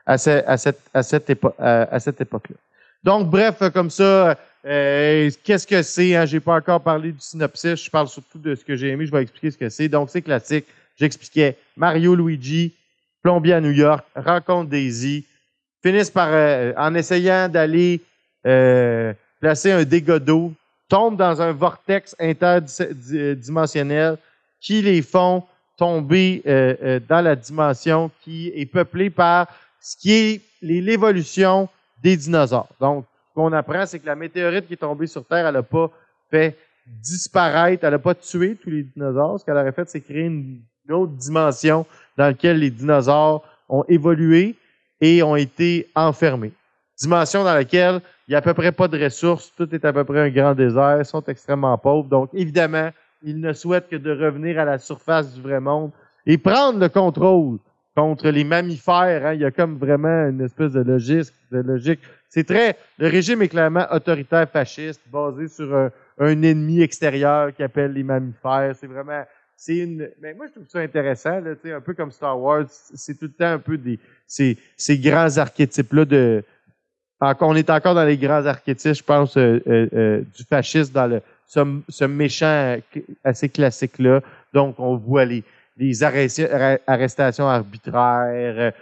[0.06, 2.56] à, ce- à cette à cette à, cette époque-là.
[3.04, 4.38] Donc bref, comme ça.
[4.66, 6.13] Euh, Qu'est-ce que c'est?
[6.16, 6.26] Hein?
[6.26, 7.86] J'ai pas encore parlé du synopsis.
[7.86, 9.06] Je parle surtout de ce que j'ai aimé.
[9.06, 9.88] Je vais expliquer ce que c'est.
[9.88, 10.66] Donc, c'est classique.
[11.00, 12.74] J'expliquais Mario Luigi,
[13.24, 15.24] plombier à New York, rencontre Daisy,
[15.82, 18.02] finissent par, euh, en essayant d'aller
[18.46, 20.20] euh, placer un dégât
[20.88, 24.17] tombent dans un vortex interdimensionnel
[24.60, 25.43] qui les font
[25.78, 29.47] tomber euh, euh, dans la dimension qui est peuplée par
[29.80, 31.69] ce qui est l'évolution
[32.02, 32.69] des dinosaures.
[32.80, 35.63] Donc, ce qu'on apprend, c'est que la météorite qui est tombée sur Terre, elle n'a
[35.63, 35.91] pas
[36.32, 39.39] fait disparaître, elle n'a pas tué tous les dinosaures.
[39.39, 41.86] Ce qu'elle aurait fait, c'est créer une autre dimension
[42.17, 44.56] dans laquelle les dinosaures ont évolué
[45.00, 46.54] et ont été enfermés.
[46.97, 49.94] Dimension dans laquelle il n'y a à peu près pas de ressources, tout est à
[49.94, 52.10] peu près un grand désert, ils sont extrêmement pauvres.
[52.10, 52.90] Donc, évidemment,
[53.24, 55.92] ils ne souhaitent que de revenir à la surface du vrai monde
[56.26, 57.58] et prendre le contrôle
[57.96, 59.26] contre les mammifères.
[59.26, 59.34] hein.
[59.34, 61.34] Il y a comme vraiment une espèce de logique.
[61.52, 62.00] De logique.
[62.30, 62.78] C'est très.
[63.00, 68.76] Le régime est clairement autoritaire fasciste, basé sur un, ennemi extérieur qui appelle les mammifères.
[68.80, 69.24] C'est vraiment.
[69.56, 70.10] C'est une.
[70.22, 72.66] Mais moi, je trouve ça intéressant, là, un peu comme Star Wars.
[72.70, 73.98] C'est tout le temps un peu des.
[74.28, 76.44] Ces, ces grands archétypes-là de.
[77.19, 81.08] On est encore dans les grands archétypes, je pense, euh, euh, euh, du fascisme dans
[81.08, 82.77] le ce, méchant
[83.23, 84.21] assez classique-là.
[84.53, 85.43] Donc, on voit les,
[86.03, 88.73] arrestations arbitraires.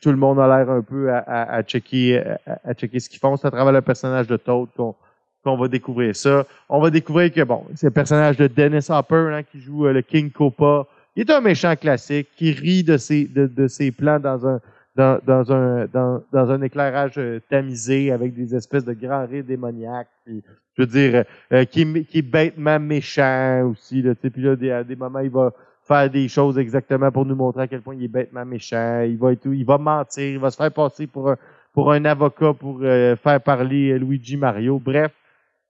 [0.00, 3.36] tout le monde a l'air un peu à, à, checker, à, checker ce qu'ils font.
[3.36, 6.46] C'est à travers le personnage de Toad qu'on va découvrir ça.
[6.68, 10.00] On va découvrir que, bon, c'est le personnage de Dennis Hopper hein, qui joue le
[10.00, 10.86] King Copa.
[11.16, 14.60] Il est un méchant classique qui rit de ses, de ses plans dans un,
[14.96, 20.08] dans, un, dans, dans un éclairage euh, tamisé avec des espèces de grands rires démoniaques.
[20.24, 20.42] Puis,
[20.76, 24.02] je veux dire, euh, qui, qui est bêtement méchant aussi.
[24.02, 25.52] Là, puis là, des- à des moments, il va
[25.86, 29.02] faire des choses exactement pour nous montrer à quel point il est bêtement méchant.
[29.02, 31.36] Il va, être, il va mentir, il va se faire passer pour un,
[31.72, 34.78] pour un avocat pour euh, faire parler euh, Luigi Mario.
[34.78, 35.12] Bref,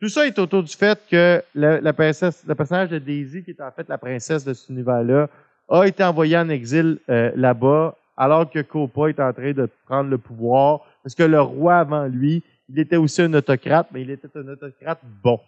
[0.01, 3.53] tout ça est autour du fait que la, la princesse, le personnage de Daisy, qui
[3.53, 5.29] est en fait la princesse de cet univers-là,
[5.69, 10.11] a été envoyé en exil euh, là-bas, alors que Copa est en train de prendre
[10.11, 14.11] le pouvoir, parce que le roi avant lui, il était aussi un autocrate, mais il
[14.11, 15.41] était un autocrate bon.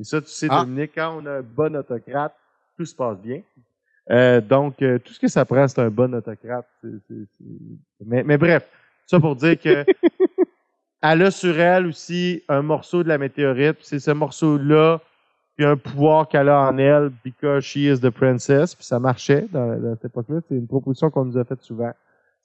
[0.00, 0.60] Et ça, tu sais, Ah.
[0.64, 2.34] Dominique, quand on a un bon autocrate,
[2.76, 3.40] tout se passe bien.
[4.10, 6.66] Euh, donc, euh, tout ce que ça prend, c'est un bon autocrate.
[8.04, 8.68] Mais, mais bref,
[9.06, 9.84] ça pour dire que
[11.02, 13.76] elle a sur elle aussi un morceau de la météorite.
[13.76, 15.00] puis C'est ce morceau-là
[15.56, 18.74] qui a un pouvoir qu'elle a en elle because she is the princess.
[18.74, 20.40] Puis ça marchait dans, dans cette époque-là.
[20.48, 21.92] C'est une proposition qu'on nous a faite souvent.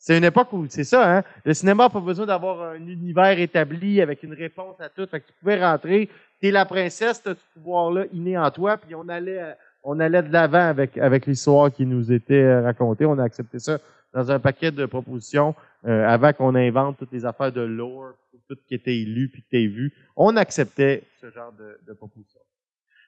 [0.05, 1.23] C'est une époque où, c'est ça, hein?
[1.45, 5.07] Le cinéma n'a pas besoin d'avoir un univers établi avec une réponse à tout.
[5.07, 6.09] Fait que tu pouvais rentrer,
[6.41, 10.21] t'es la princesse, t'as ce pouvoir-là inné en toi, puis on allait, euh, on allait
[10.21, 13.05] de l'avant avec, avec l'histoire qui nous était euh, racontée.
[13.05, 13.79] On a accepté ça
[14.13, 15.55] dans un paquet de propositions
[15.87, 18.11] euh, avant qu'on invente toutes les affaires de lore,
[18.49, 19.93] tout qui était élu puis que t'aies vu.
[20.17, 22.41] On acceptait ce genre de, de propositions.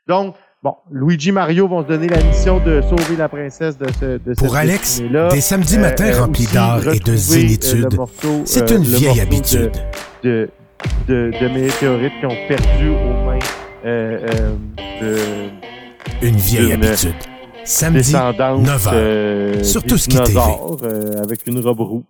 [0.07, 4.05] Donc, bon, Luigi Mario vont se donner la mission de sauver la princesse de ce
[4.17, 7.87] de Pour cette Alex, des samedis matins Euh, remplis d'art et de euh, zénitude,
[8.45, 9.71] c'est euh, une le vieille morceau de- habitude.
[10.23, 10.49] De,
[11.07, 13.39] de, de, météorites qui ont perdu aux mains
[13.85, 14.27] euh,
[15.01, 15.47] euh,
[16.21, 17.11] Une vieille Une habitude.
[17.11, 17.15] de
[17.63, 18.93] Samedi, descendance 9 heures.
[18.95, 20.27] euh, Sur des Touski TV.
[20.27, 22.03] dinosaures, euh, avec une robe roux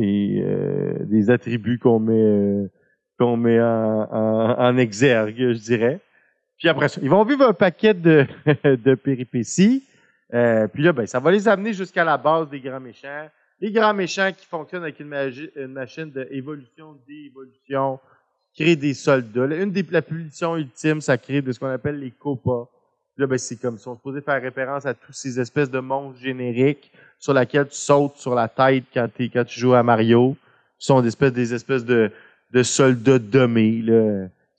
[0.00, 2.70] et euh, des attributs qu'on met euh,
[3.18, 6.00] qu'on met en, en, en exergue, je dirais.
[6.64, 8.26] Puis après ça, ils vont vivre un paquet de,
[8.64, 9.84] de péripéties.
[10.32, 13.28] Euh, puis là, ben, ça va les amener jusqu'à la base des grands méchants.
[13.60, 15.12] Les grands méchants qui fonctionnent avec une,
[15.56, 18.00] une machine d'évolution, d'évolution,
[18.54, 19.44] crée des soldats.
[19.44, 22.66] Une des la punitions ultime, ça crée de ce qu'on appelle les copas.
[23.18, 23.90] Là, ben, c'est comme ça.
[23.90, 27.76] On se posait faire référence à tous ces espèces de monstres génériques sur lesquels tu
[27.76, 29.10] sautes sur la tête quand,
[29.44, 30.34] tu joues à Mario.
[30.78, 32.10] Qui sont des espèces, des espèces de,
[32.52, 33.82] de soldats dommés,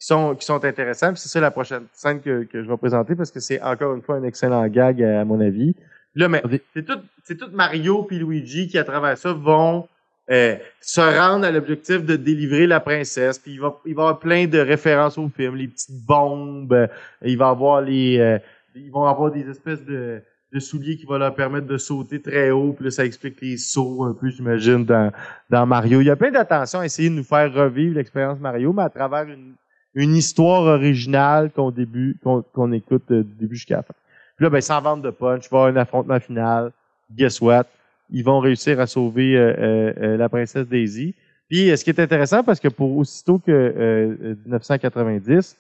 [0.06, 1.14] qui sont, qui sont intéressants.
[1.14, 3.96] Puis c'est ça la prochaine scène que, que je vais présenter parce que c'est encore
[3.96, 5.76] une fois un excellent gag, à mon avis.
[6.14, 6.44] Là, mais
[6.76, 9.88] c'est tout, c'est tout Mario puis Luigi qui, à travers ça, vont
[10.30, 13.40] euh, se rendre à l'objectif de délivrer la princesse.
[13.40, 16.72] Puis il va, il va avoir plein de références au film, les petites bombes.
[16.72, 16.88] euh,
[17.24, 18.38] il va avoir les, euh,
[18.76, 20.22] ils vont avoir des espèces de,
[20.54, 22.74] de souliers qui vont leur permettre de sauter très haut.
[22.74, 25.12] Puis là, ça explique les sauts un peu, j'imagine, dans,
[25.50, 26.00] dans Mario.
[26.00, 28.90] Il y a plein d'attention à essayer de nous faire revivre l'expérience Mario, mais à
[28.90, 29.56] travers une,
[29.96, 33.94] une histoire originale qu'on écoute euh, du début jusqu'à la fin.
[34.36, 36.72] Puis là, ben, sans vente de punch, il va avoir un affrontement final.
[37.16, 37.66] Guess what?
[38.12, 41.16] Ils vont réussir à sauver euh, euh, la princesse Daisy.
[41.50, 45.58] Puis, ce qui est intéressant, parce que pour aussitôt que euh, euh, 1990,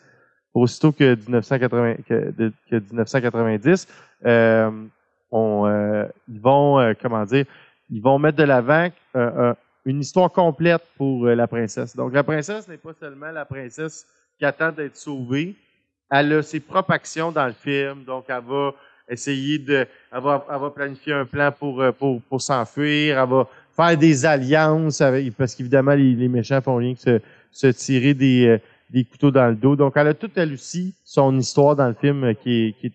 [0.51, 3.87] pour aussitôt que 1980, que, que 1990,
[4.25, 4.71] euh,
[5.31, 7.45] on, euh, ils vont, comment dire,
[7.89, 8.89] ils vont mettre de l'avant
[9.85, 11.95] une histoire complète pour la princesse.
[11.95, 15.55] Donc, la princesse n'est pas seulement la princesse qui attend d'être sauvée,
[16.09, 18.73] elle a ses propres actions dans le film, donc elle va
[19.09, 23.29] essayer de, elle va, elle va planifier un plan pour euh, pour pour s'enfuir, elle
[23.29, 27.19] va faire des alliances avec, parce qu'évidemment les, les méchants font rien que se,
[27.51, 28.57] se tirer des euh,
[28.89, 29.75] des couteaux dans le dos.
[29.75, 32.87] Donc elle a toute elle aussi son histoire dans le film euh, qui est qui
[32.87, 32.93] est,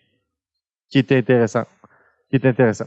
[0.88, 1.64] qui est intéressant,
[2.28, 2.86] qui est intéressant.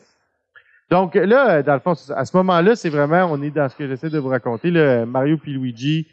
[0.90, 3.88] Donc là, dans le fond, à ce moment-là, c'est vraiment, on est dans ce que
[3.88, 6.08] j'essaie de vous raconter, le Mario puis Luigi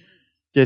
[0.55, 0.63] qui,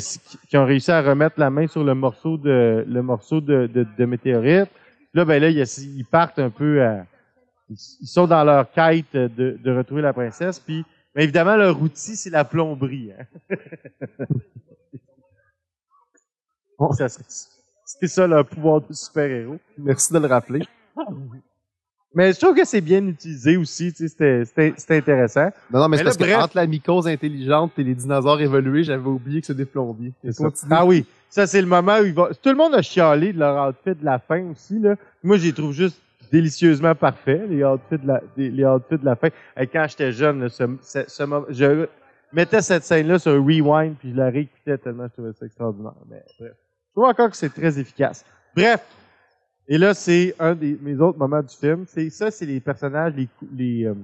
[0.48, 3.86] qui ont réussi à remettre la main sur le morceau de le morceau de, de,
[3.98, 4.70] de météorite.
[5.12, 5.58] Là, ben là, ils,
[5.96, 7.06] ils partent un peu à,
[7.70, 10.58] ils, sont dans leur quête de, de retrouver la princesse.
[10.58, 13.12] Puis, mais évidemment, leur outil, c'est la plomberie.
[13.12, 13.56] Hein.
[16.98, 17.24] Ça serait-
[17.86, 19.58] c'est ça leur pouvoir de super-héros.
[19.78, 20.62] Merci de le rappeler.
[22.14, 23.92] Mais je trouve que c'est bien utilisé aussi.
[23.92, 25.50] tu sais, C'était c'était- c'était intéressant.
[25.72, 26.36] Non, non, mais, Mais c'est là, parce que bref.
[26.44, 30.12] entre la mycose intelligente et les dinosaures évolués, j'avais oublié que c'est des plombiers.
[30.70, 32.28] Ah oui, ça c'est le moment où il va.
[32.40, 34.94] Tout le monde a chialé de leur outfit de la fin aussi là.
[35.22, 36.00] Moi, je les trouve juste
[36.32, 39.28] délicieusement parfaits les outfits de la, les outfits de la fin.
[39.56, 41.86] Et quand j'étais jeune, là, ce, ce- ce moment- je
[42.32, 45.92] mettais cette scène-là sur un rewind puis je la réécoutais tellement je trouvais ça extraordinaire.
[46.10, 46.52] Mais bref,
[46.88, 48.24] je trouve encore que c'est très efficace.
[48.56, 48.80] Bref.
[49.68, 51.84] Et là, c'est un des mes autres moments du film.
[51.86, 53.94] C'est ça, c'est les personnages, les les euh,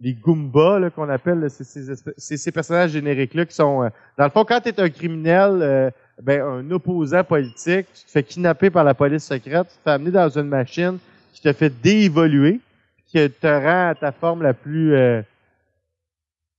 [0.00, 3.84] les Goombas là, qu'on appelle, là, c'est ces, ces personnages génériques-là qui sont...
[3.84, 8.04] euh, dans le fond, quand tu es un criminel, euh, ben, un opposant politique, tu
[8.04, 10.98] te fais kidnapper par la police secrète, tu te fais amener dans une machine
[11.32, 12.60] qui te fait déévoluer,
[13.06, 14.94] qui te rend à ta forme la plus...
[14.94, 15.22] euh,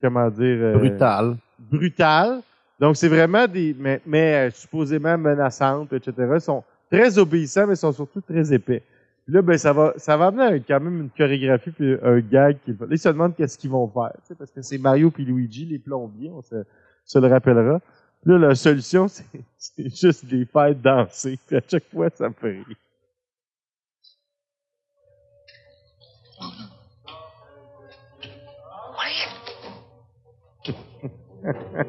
[0.00, 0.58] comment dire...
[0.58, 1.36] euh, Brutal.
[1.58, 2.40] brutale.
[2.80, 3.76] Donc, c'est vraiment des...
[3.78, 6.38] Mais, mais supposément menaçantes, etc.
[6.40, 8.82] Sont très obéissants, mais ils sont surtout très épais.
[9.24, 12.58] Puis là, ben, ça va, ça va amener quand même une chorégraphie puis un gag.
[12.64, 15.10] Qui, là, ils se demandent qu'est-ce qu'ils vont faire, tu sais, parce que c'est Mario
[15.10, 16.64] puis Luigi, les plombiers, on se,
[17.04, 17.80] se le rappellera.
[18.22, 19.06] Puis là, la solution,
[19.58, 21.38] c'est, juste de les faire danser.
[21.46, 22.76] Puis à chaque fois, ça me fait rire.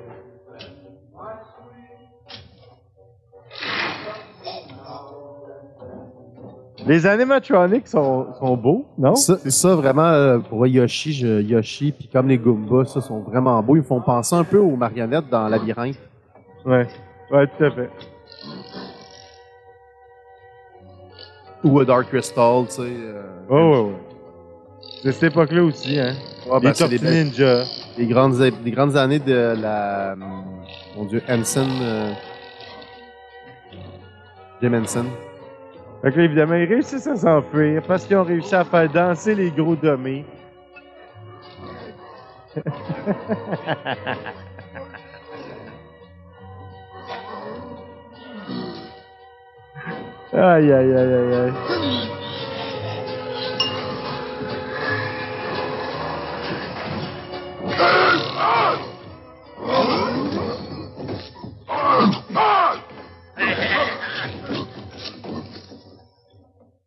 [6.88, 9.16] Les animatronics sont, sont beaux, non?
[9.16, 13.62] Ça, ça, vraiment, euh, pour Yoshi, je, Yoshi, puis comme les Goombas, ça, sont vraiment
[13.62, 13.76] beaux.
[13.76, 15.98] Ils me font penser un peu aux marionnettes dans Labyrinthe.
[16.66, 16.88] Ouais.
[17.32, 17.90] Ouais, tout à fait.
[21.64, 22.82] Ou à Dark Crystal, tu sais.
[22.84, 23.96] euh, Oh, ouais, ouais.
[25.04, 26.14] C'est cette époque-là aussi, hein.
[26.50, 27.64] Ben, les c'est Tortues les belles- Ninja.
[27.98, 30.44] les grandes, les grandes années de la, hum,
[30.96, 32.12] mon dieu, Henson, euh,
[34.62, 35.06] Jim Henson.
[36.02, 39.34] Fait que là, évidemment, ils réussissent à s'enfuir parce qu'ils ont réussi à faire danser
[39.36, 40.26] les gros dommés.
[50.34, 51.54] aïe, aïe, aïe, aïe, aïe.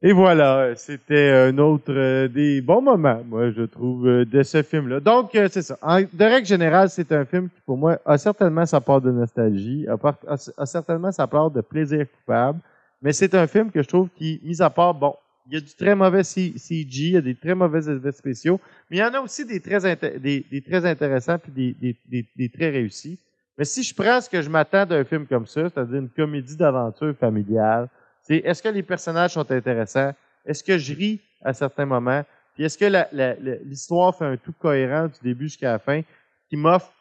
[0.03, 4.63] Et voilà, c'était un autre euh, des bons moments, moi, je trouve, euh, de ce
[4.63, 4.99] film-là.
[4.99, 5.77] Donc, euh, c'est ça.
[5.83, 9.87] De règle générale, c'est un film qui, pour moi, a certainement sa part de nostalgie,
[10.27, 12.61] a, certainement sa part de plaisir coupable,
[13.03, 15.15] mais c'est un film que je trouve qui, mis à part, bon,
[15.47, 18.59] il y a du très mauvais CG, il y a des très mauvais effets spéciaux,
[18.91, 22.27] mais il y en a aussi des très, des, très intéressants puis des, des, des,
[22.37, 23.19] des très réussis.
[23.59, 26.57] Mais si je prends ce que je m'attends d'un film comme ça, c'est-à-dire une comédie
[26.57, 27.89] d'aventure familiale,
[28.23, 30.13] c'est est-ce que les personnages sont intéressants?
[30.45, 32.25] Est-ce que je ris à certains moments?
[32.55, 36.03] Puis est-ce que l'histoire fait un tout cohérent du début jusqu'à la fin
[36.49, 36.93] qui m'offre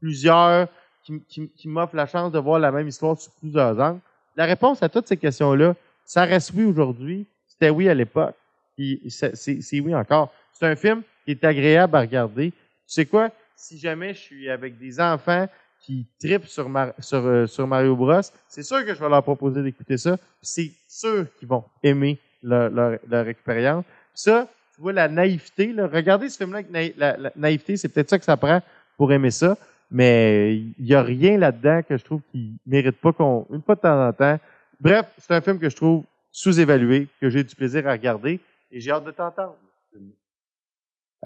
[0.00, 0.68] plusieurs,
[1.04, 4.00] qui, qui, m'offre la chance de voir la même histoire sous plusieurs angles?
[4.36, 8.34] La réponse à toutes ces questions-là, ça reste oui aujourd'hui, c'était oui à l'époque,
[8.76, 10.32] puis c'est oui encore.
[10.52, 12.50] C'est un film qui est agréable à regarder.
[12.50, 12.56] Tu
[12.86, 13.30] sais quoi?
[13.54, 15.48] Si jamais je suis avec des enfants
[15.86, 19.22] qui tripent sur, Mar- sur, euh, sur Mario Bros, c'est sûr que je vais leur
[19.22, 20.16] proposer d'écouter ça.
[20.42, 23.84] C'est sûr qu'ils vont aimer leur, leur, leur expérience.
[24.12, 25.72] Ça, tu vois la naïveté.
[25.72, 25.86] Là.
[25.86, 28.60] Regardez ce film-là avec naï- la, la naïveté, c'est peut-être ça que ça prend
[28.96, 29.56] pour aimer ça.
[29.90, 33.46] Mais il n'y a rien là-dedans que je trouve qui mérite pas qu'on.
[33.52, 34.40] Une fois de temps en temps.
[34.80, 38.40] Bref, c'est un film que je trouve sous-évalué, que j'ai du plaisir à regarder
[38.72, 39.54] et j'ai hâte de t'entendre.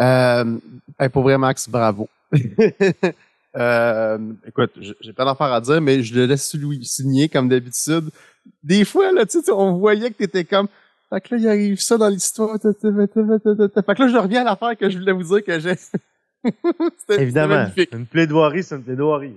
[0.00, 0.58] Euh,
[0.98, 2.08] hey, pour vrai, Max, bravo.
[3.56, 4.70] Euh, écoute,
[5.00, 8.10] j'ai plein d'affaires à dire, mais je le laisse souligner comme d'habitude.
[8.62, 10.68] Des fois, là, tu sais, on voyait que t'étais comme,
[11.08, 12.56] fait que là, il arrive ça dans l'histoire.
[12.60, 15.74] Fait que là, je reviens à l'affaire que je voulais vous dire que j'ai.
[17.20, 19.36] Évidemment, une plaidoirie, c'est une plaidoirie.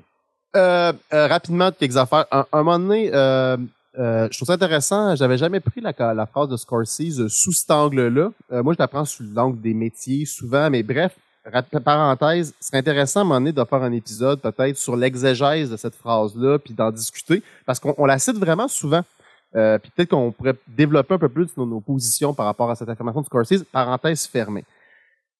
[0.55, 2.25] Euh, euh, rapidement, quelques affaires.
[2.31, 3.57] Un, un moment donné, euh,
[3.97, 5.15] euh, je trouve ça intéressant.
[5.15, 8.31] J'avais jamais pris la, la phrase de Scorsese sous cet angle-là.
[8.51, 11.15] Euh, moi, je la prends sous l'angle des métiers souvent, mais bref,
[11.83, 15.77] parenthèse, c'est intéressant à un moment donné de faire un épisode peut-être sur l'exégèse de
[15.77, 19.01] cette phrase-là, puis d'en discuter, parce qu'on on la cite vraiment souvent.
[19.55, 22.75] Euh, puis peut-être qu'on pourrait développer un peu plus nos, nos positions par rapport à
[22.75, 24.65] cette affirmation de Scorsese, parenthèse fermée.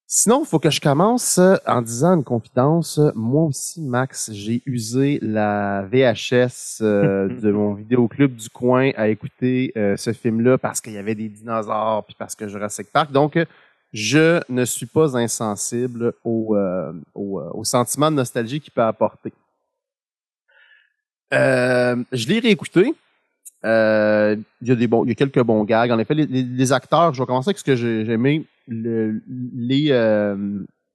[0.05, 2.99] Sinon, il faut que je commence euh, en disant une confidence.
[3.15, 9.71] Moi aussi, Max, j'ai usé la VHS euh, de mon vidéoclub du coin à écouter
[9.75, 13.11] euh, ce film-là parce qu'il y avait des dinosaures puis parce que Jurassic Park.
[13.11, 13.45] Donc, euh,
[13.93, 18.81] je ne suis pas insensible au, euh, au, euh, au sentiment de nostalgie qu'il peut
[18.83, 19.31] apporter.
[21.33, 22.93] Euh, je l'ai réécouté.
[23.65, 25.91] Euh, il y a des bons, il y a quelques bons gags.
[25.91, 28.45] En effet, les, les- les acteurs, je vais commencer avec ce que j'ai aimé.
[28.67, 29.21] Le-
[29.55, 30.35] les, euh,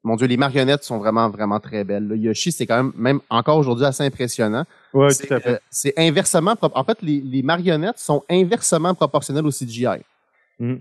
[0.04, 2.06] mon Dieu, les marionnettes sont vraiment, vraiment très belles.
[2.08, 2.14] là.
[2.14, 4.64] Yoshi, c'est quand même, même encore aujourd'hui assez impressionnant.
[4.92, 5.50] Oui, C'est tout à fait.
[5.54, 10.02] euh, c'est inversement, en fait, les, les marionnettes sont inversement proportionnelles au CGI.
[10.58, 10.80] Mhm.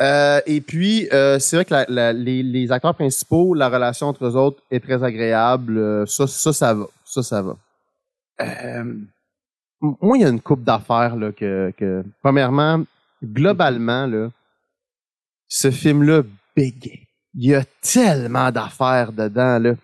[0.00, 4.08] Euh, et puis, euh, c'est vrai que la- la- les, les acteurs principaux, la relation
[4.08, 5.78] entre eux autres est très agréable.
[5.78, 6.86] Euh, ça, ça, ça va.
[7.04, 7.56] Ça, ça va.
[8.40, 8.94] Euh,
[9.80, 12.82] moi, il y a une coupe d'affaires là, que, que, premièrement,
[13.22, 14.30] globalement, là,
[15.48, 16.22] ce film-là
[16.56, 17.06] bégaye.
[17.36, 19.58] Il y a tellement d'affaires dedans.
[19.58, 19.74] Là.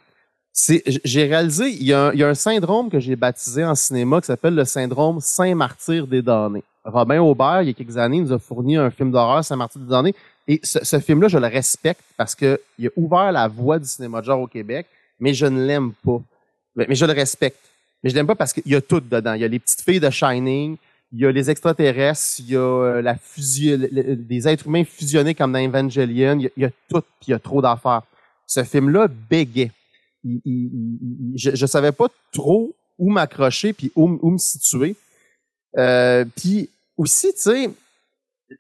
[0.53, 3.65] C'est, j'ai réalisé, il y, a un, il y a un syndrome que j'ai baptisé
[3.65, 6.65] en cinéma qui s'appelle le syndrome Saint-Martyr des damnés.
[6.85, 9.89] Robin Aubert, il y a quelques années, nous a fourni un film d'horreur, Saint-Martyr des
[9.89, 10.15] damnés.
[10.49, 13.87] Et ce, ce film-là, je le respecte parce que il a ouvert la voie du
[13.87, 14.87] cinéma de genre au Québec,
[15.19, 16.21] mais je ne l'aime pas.
[16.77, 17.59] Mais, je le respecte.
[18.03, 19.35] Mais je l'aime pas parce qu'il y a tout dedans.
[19.35, 20.77] Il y a les petites filles de Shining,
[21.13, 24.67] il y a les extraterrestres, il y a euh, la fusion, le- le- des êtres
[24.67, 28.03] humains fusionnés comme dans Evangelion, il y a, tout, puis il y a trop d'affaires.
[28.47, 29.71] Ce film-là bégait.
[30.25, 34.97] Il- il- je, je savais pas trop où m'accrocher puis où, où me situer.
[35.79, 37.71] Euh, puis aussi, tu sais,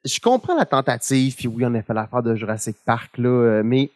[0.04, 3.62] je comprends la tentative, puis oui, on a fait l'affaire de Jurassic Park, là, euh,
[3.64, 3.90] mais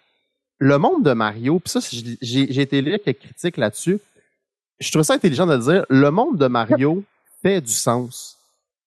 [0.58, 3.98] le monde de Mario, puis ça, j'ai j'ai été lire quelques critiques là-dessus.
[4.80, 5.86] Je trouve ça intelligent de le dire.
[5.88, 7.04] Le monde de Mario
[7.42, 8.38] fait du sens.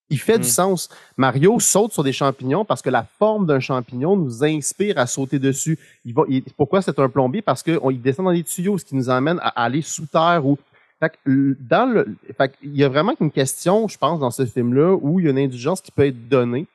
[0.09, 0.41] Il fait Mm.
[0.41, 0.89] du sens.
[1.17, 5.37] Mario saute sur des champignons parce que la forme d'un champignon nous inspire à sauter
[5.39, 5.77] dessus.
[6.05, 7.41] Il va, il- pourquoi c'est un plombier?
[7.41, 10.57] Parce qu'il descend dans des tuyaux, ce qui nous amène à aller sous terre ou
[10.99, 14.31] fait que, dans le, fait que, il y a vraiment une question, je pense, dans
[14.31, 16.65] ce film-là, où il y a une indulgence qui peut être donnée,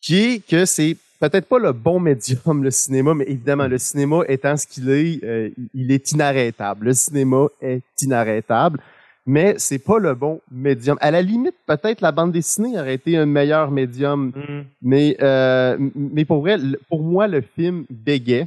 [0.00, 4.22] qui est que c'est peut-être pas le bon médium, le cinéma, mais évidemment, le cinéma
[4.28, 6.86] étant ce qu'il est, euh, il est inarrêtable.
[6.86, 8.80] Le cinéma est inarrêtable,
[9.24, 10.98] mais c'est pas le bon médium.
[11.00, 14.64] À la limite, peut-être la bande dessinée aurait été un meilleur médium Mhm.
[14.82, 18.46] mais, euh, mais pour vrai, pour moi, le film bégait.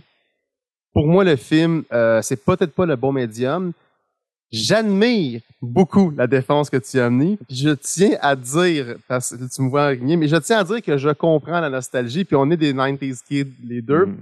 [0.94, 3.74] Pour moi, le film, euh, c'est peut-être pas le bon médium.
[4.52, 7.38] J'admire beaucoup la défense que tu as amenée.
[7.50, 10.82] Je tiens à dire, parce que tu me vois rigner, mais je tiens à dire
[10.82, 14.08] que je comprends la nostalgie, puis on est des 90s kids, les deux.
[14.08, 14.18] Mhm.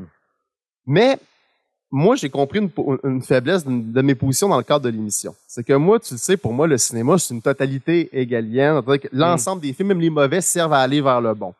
[0.86, 1.18] Mais
[1.90, 2.60] moi, j'ai compris
[3.04, 5.34] une, faiblesse de mes positions dans le cadre de l'émission.
[5.48, 8.82] C'est que moi, tu le sais, pour moi, le cinéma, c'est une totalité égalienne.
[8.84, 11.54] Que L'ensemble des films, même les mauvais, servent à aller vers le bon.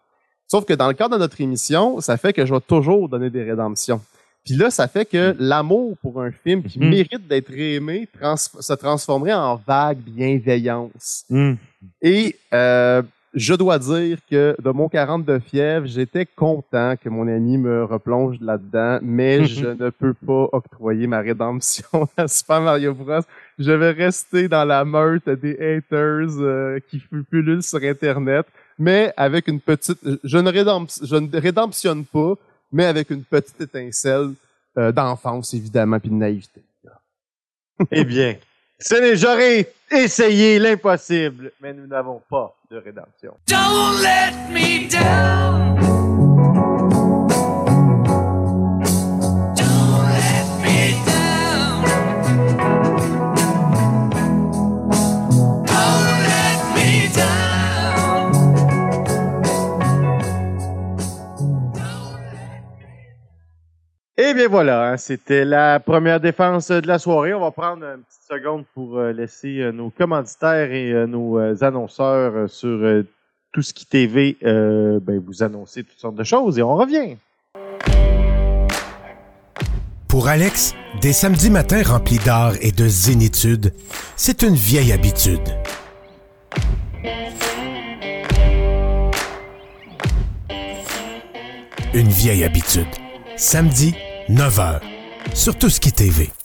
[0.48, 3.30] Sauf que dans le cadre de notre émission, ça fait que je vais toujours donner
[3.30, 4.02] des rédemptions.
[4.48, 6.90] Puis là, ça fait que l'amour pour un film qui Mhm.
[6.90, 11.26] mérite d'être aimé trans- se transformerait en vague bienveillance.
[11.30, 11.58] Mhm.
[12.02, 13.02] Et euh,
[13.34, 17.84] je dois dire que de mon 40 de fièvre, j'étais content que mon ami me
[17.84, 21.86] replonge là-dedans, mais je ne peux pas octroyer ma rédemption
[22.18, 23.20] à Super Mario Bros.
[23.60, 28.46] Je vais rester dans la meute des haters euh, qui pullulent sur Internet,
[28.80, 30.00] mais avec une petite...
[30.24, 32.34] Je ne, je ne rédemptionne pas,
[32.72, 34.34] mais avec une petite étincelle
[34.78, 36.62] euh, d'enfance, évidemment, puis de naïveté.
[37.92, 38.38] Eh bien,
[39.16, 43.36] j'aurais essayé l'impossible, mais nous n'avons pas de rédemption.
[43.48, 46.37] Don't let me down.
[64.30, 67.34] Eh bien voilà, hein, c'était la première défense de la soirée.
[67.34, 71.40] On va prendre une petite seconde pour euh, laisser euh, nos commanditaires et euh, nos
[71.64, 73.06] annonceurs sur
[73.54, 77.16] tout ce qui TV ben, vous annoncer toutes sortes de choses et on revient.
[80.10, 83.72] Pour Alex, des samedis matins remplis d'art et de zénitude,
[84.18, 85.40] c'est une vieille habitude.
[91.94, 92.88] Une vieille habitude.
[93.38, 93.96] Samedi,
[94.30, 94.82] 9h.
[95.34, 96.37] Sur Tout qui TV.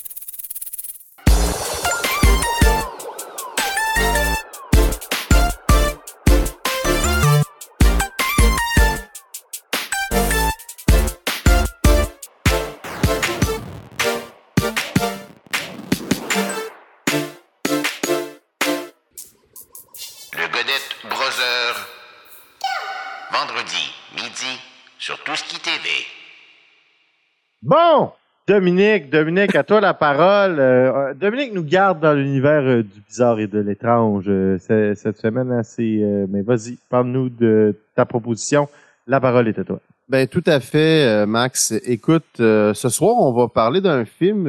[28.53, 30.61] Dominique, Dominique, à toi la parole.
[30.61, 35.51] Euh, euh, Dominique nous garde dans l'univers euh, du bizarre et de l'étrange cette semaine.
[35.51, 38.69] hein, c'est, euh, mais vas-y, parle-nous de ta proposition.
[39.07, 39.81] La parole est à toi.
[40.07, 41.73] Ben tout à fait, Max.
[41.87, 44.45] Écoute, ce soir, on va parler d'un film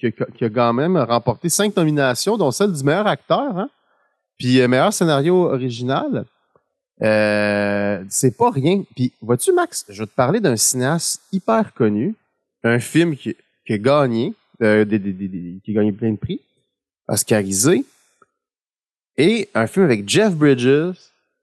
[0.00, 0.06] qui,
[0.44, 3.70] a, quand même remporté cinq nominations, dont celle du meilleur acteur, hein?
[4.38, 6.24] puis meilleur scénario original.
[6.98, 8.82] C'est pas rien.
[8.96, 12.16] Puis, vois-tu, Max, je vais te parler d'un cinéaste hyper connu,
[12.64, 13.36] un film qui,
[13.66, 16.40] qui a gagné, euh, des, des- des- des- qui a gagné plein de prix,
[17.08, 17.84] oscarisé,
[19.16, 20.96] et un film avec Jeff Bridges,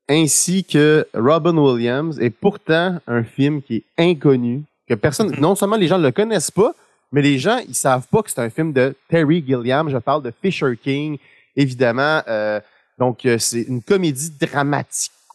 [0.09, 5.77] ainsi que Robin Williams, et pourtant un film qui est inconnu, que personne, non seulement
[5.77, 6.73] les gens ne le connaissent pas,
[7.13, 9.89] mais les gens, ils savent pas que c'est un film de Terry Gilliam.
[9.89, 11.17] Je parle de Fisher King,
[11.57, 12.21] évidemment.
[12.27, 12.59] euh,
[12.97, 14.29] donc, euh, c'est une comédie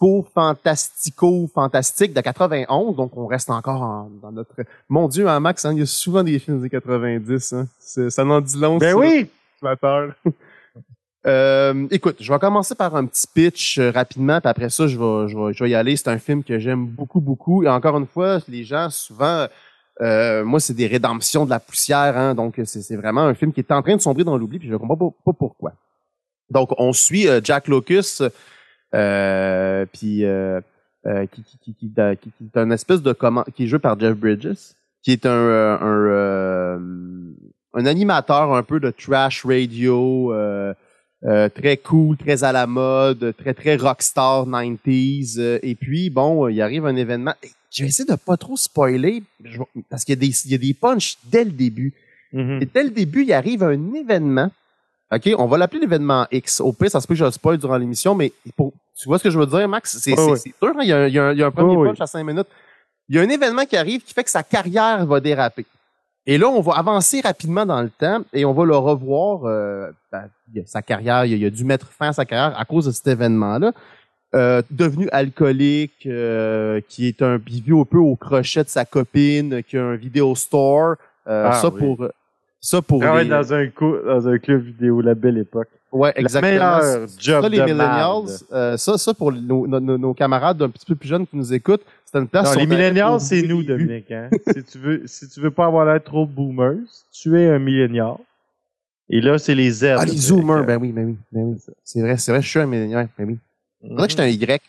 [0.00, 2.96] dramatico-fantastico-fantastique de 91.
[2.96, 4.54] Donc, on reste encore en- dans notre...
[4.88, 7.52] Mon Dieu, hein, Max, hein, il y a souvent des films des 90.
[7.52, 7.66] Hein.
[8.10, 9.28] Ça n'en dit long Ben oui!
[11.26, 14.96] Euh, écoute, je vais commencer par un petit pitch euh, rapidement, puis après ça, je
[14.96, 15.96] vais, je vais, je vais y aller.
[15.96, 17.64] C'est un film que j'aime beaucoup, beaucoup.
[17.64, 19.48] Et encore une fois, les gens, souvent,
[20.02, 23.58] euh, moi, c'est des rédemptions de la poussière, hein, donc c'est vraiment un film qui
[23.58, 25.72] est en train de sombrer dans l'oubli, puis je ne comprends pas, pas pourquoi.
[26.48, 28.22] Donc, on suit euh, Jack Locus,
[29.92, 30.60] puis euh,
[31.06, 33.78] euh, qui, qui, qui, qui, qui- qui est un espèce de comment, qui est joué
[33.78, 36.78] par Jeff Bridges, qui est un, euh, un, euh,
[37.74, 40.72] un animateur un peu de trash radio, euh,
[41.24, 45.36] euh, très cool, très à la mode, très très rockstar 90s.
[45.38, 47.34] euh, et puis bon, euh, il arrive un événement.
[47.42, 49.58] Et Je vais essayer de pas trop spoiler je
[49.90, 51.92] parce qu'il y a des il y a des punchs dès le début.
[52.32, 52.58] Mhm.
[52.62, 54.50] Et dès le début, il arrive un événement.
[55.12, 56.60] OK, on va l'appeler l'événement X.
[56.60, 59.18] Au pire, ça se peut que je le spoil durant l'émission, mais pour, tu vois
[59.18, 59.98] ce que je veux dire, Max?
[60.00, 60.36] C'est ouais.
[60.36, 61.50] c'est sûr, hein, il, y a un, il y a un- il y a un
[61.52, 62.48] premier punch à cinq minutes.
[63.08, 65.64] Il y a un événement qui arrive qui fait que sa carrière va déraper.
[66.28, 69.44] Et là, on va avancer rapidement dans le temps et on va le revoir.
[69.44, 70.24] euh, ben,
[70.66, 73.70] sa carrière, il a, dû mettre fin à sa carrière à cause de cet événement-là.
[74.34, 78.84] Euh, devenu alcoolique, euh, qui est un qui vit un peu au crochet de sa
[78.84, 80.96] copine, qui a un vidéo store.
[81.28, 81.78] Euh, Ah, ça oui.
[81.78, 82.08] pour
[82.60, 85.68] ça pour Travaille les- dans un, cou- dans un club vidéo, la belle époque.
[85.92, 86.50] ouais exactement.
[86.52, 90.68] meilleure job ça les de millennials, euh, ça ça pour nos, nos- nos- camarades un
[90.70, 92.54] petit peu plus jeunes qui nous écoutent, c'est une place.
[92.56, 93.62] Non, les on c'est nous.
[93.62, 94.10] Dominique.
[94.10, 94.30] Hein?
[94.54, 96.78] si, tu veux, si tu veux pas avoir l'air trop boomers,
[97.12, 98.14] tu es un millénial.
[99.08, 99.84] Et là, c'est les Z.
[99.98, 101.56] Ah, les zoomers, ben oui, ben oui, ben oui.
[101.84, 103.38] C'est vrai, c'est vrai, je suis un millénial, ben oui.
[103.82, 104.26] C'est vrai que j'étais un
[104.56, 104.62] Y.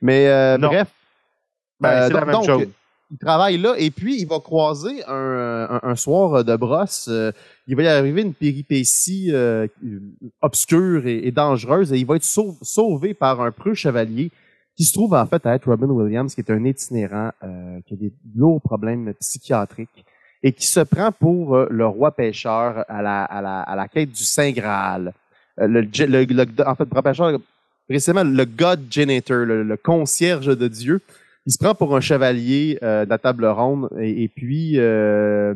[0.00, 0.88] Mais euh, bref.
[1.80, 2.66] Ben, Euh, c'est la même donc, chose.
[3.10, 7.08] Il travaille là et puis il va croiser un, un, un soir de brosse.
[7.10, 7.32] euh,
[7.66, 9.66] il va y arriver une péripétie euh,
[10.42, 14.30] obscure et, dangereuse et il va être sau- sauvé par un preux chevalier
[14.76, 17.94] qui se trouve en fait à être Robin Williams, qui est un itinérant euh, qui
[17.94, 20.04] a des lourds problèmes psychiatriques
[20.42, 23.88] et qui se prend pour euh, le roi pêcheur à la, à la, à la
[23.88, 25.12] quête du Saint Graal.
[25.58, 27.38] Euh, le, le, le- en fait, le roi pêcheur
[27.88, 31.00] précisément le God Janitor, le, le concierge de Dieu.
[31.46, 35.54] Il se prend pour un chevalier euh, de la table ronde et, puis, euh,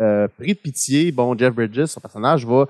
[0.00, 2.66] euh, pris de pitié, bon, Jeff Bridges, son personnage, va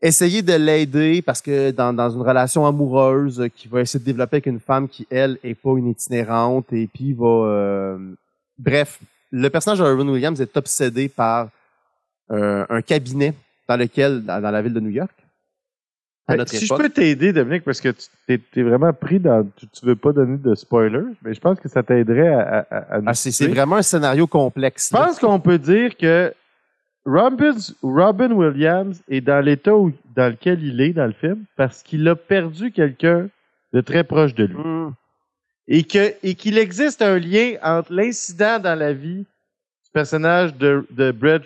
[0.00, 4.04] essayer de l'aider parce que dans, dans une relation amoureuse euh, qu'il va essayer de
[4.04, 7.98] développer avec une femme qui, elle, est pas une itinérante et puis va...
[8.58, 8.98] bref,
[9.30, 11.48] le personnage de Robin Williams est obsédé par
[12.30, 13.34] un cabinet
[13.68, 15.12] dans lequel, dans la ville de New York,
[16.32, 16.78] à Ben, notre si époque.
[16.78, 19.48] je peux t'aider, Dominique, parce que tu t'es vraiment pris dans.
[19.56, 22.76] Tu, tu veux pas donner de spoilers, mais je pense que ça t'aiderait à, à,
[22.94, 24.90] à nous Ah, c'est vraiment un scénario complexe.
[24.92, 26.32] Je pense qu'on peut dire que
[27.04, 29.72] Robin, Robin Williams est dans l'état
[30.16, 33.28] dans lequel il est dans le film parce qu'il a perdu quelqu'un
[33.72, 34.56] de très proche de lui.
[34.56, 34.92] Hmm.
[35.68, 39.18] Et que et qu'il existe un lien entre l'incident dans la vie
[39.84, 41.42] du personnage de, de, Brett,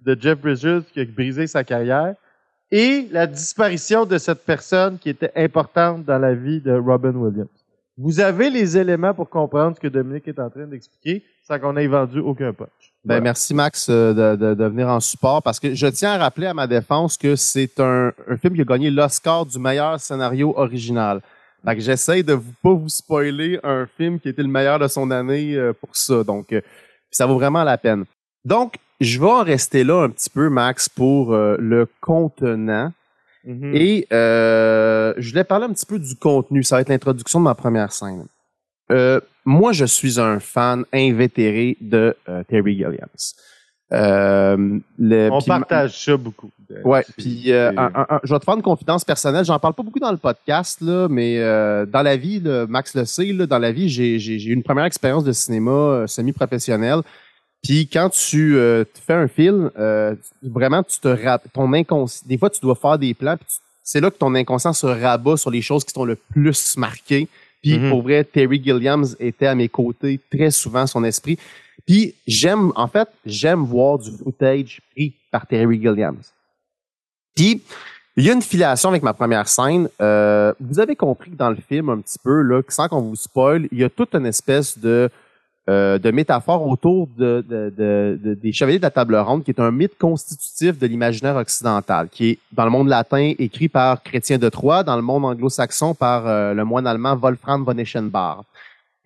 [0.00, 2.14] de Jeff Bridges qui a brisé sa carrière
[2.72, 7.48] et la disparition de cette personne qui était importante dans la vie de Robin Williams.
[7.98, 11.76] Vous avez les éléments pour comprendre ce que Dominique est en train d'expliquer sans qu'on
[11.76, 12.68] ait vendu aucun punch.
[13.04, 13.20] Ben, Voilà.
[13.20, 16.46] merci Max euh, de, de, de venir en support parce que je tiens à rappeler
[16.46, 20.54] à ma défense que c'est un, un film qui a gagné l'Oscar du meilleur scénario
[20.56, 21.20] original.
[21.64, 24.88] Fait que j'essaie de vous, pas vous spoiler un film qui était le meilleur de
[24.88, 26.24] son année euh, pour ça.
[26.24, 26.60] Donc, euh,
[27.10, 28.04] ça vaut vraiment la peine.
[28.44, 32.92] Donc, je vais en rester là un petit peu, Max, pour euh, le contenant.
[33.44, 33.72] Mhm.
[33.74, 36.62] Et euh, je voulais parler un petit peu du contenu.
[36.62, 38.26] Ça va être l'introduction de ma première scène.
[38.92, 42.14] Euh, moi, je suis un fan invétéré de
[42.48, 43.08] Terry Gilliams.
[43.92, 46.50] Euh, le- On partage ça beaucoup.
[46.84, 49.44] Ouais, C'est- puis je vais te faire une confidence personnelle.
[49.44, 51.38] J'en parle pas beaucoup dans le podcast, là, mais
[51.86, 54.84] dans la vie, là, Max le sait, là, dans la vie, j'ai eu une première
[54.84, 57.00] expérience de cinéma semi-professionnelle.
[57.62, 62.24] Puis quand tu euh, tu fais un film, euh, vraiment, tu te rap- ton inconscient.
[62.26, 63.36] Des fois, tu dois faire des plans.
[63.84, 67.28] C'est là que ton inconscient se rabat sur les choses qui t'ont le plus marqué.
[67.62, 67.90] Puis Mhm.
[67.90, 71.38] pour vrai, Terry Gilliams était à mes côtés très souvent, son esprit.
[71.86, 76.18] Puis j'aime, en fait, j'aime voir du footage pris par Terry Gilliams.
[77.34, 77.62] Puis
[78.16, 79.88] il y a une filiation avec ma première scène.
[80.00, 83.16] Euh, vous avez compris que dans le film, un petit peu, là, sans qu'on vous
[83.16, 85.08] spoil, il y a toute une espèce de
[85.70, 89.52] euh, de métaphore autour de, de- de- de- des Chevaliers de la Table Ronde, qui
[89.52, 94.02] est un mythe constitutif de l'imaginaire occidental, qui est dans le monde latin écrit par
[94.02, 98.38] Chrétien de Troyes, dans le monde anglo-saxon par euh, le moine allemand Wolfram von Eschenbach.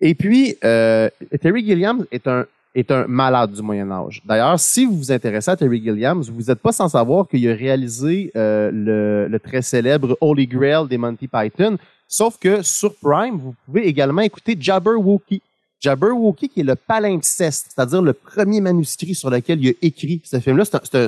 [0.01, 1.09] Et puis, euh,
[1.41, 2.45] Terry Gilliam est un
[2.75, 4.21] est un malade du Moyen Âge.
[4.23, 7.55] D'ailleurs, si vous vous intéressez à Terry Gilliam, vous n'êtes pas sans savoir qu'il a
[7.55, 11.77] réalisé euh, le, le très célèbre Holy Grail des Monty Python,
[12.07, 15.41] sauf que sur Prime, vous pouvez également écouter Jabberwocky.
[15.79, 20.39] Jabberwocky qui est le palimpseste, c'est-à-dire le premier manuscrit sur lequel il a écrit ce
[20.39, 20.65] film-là.
[20.65, 21.07] C'est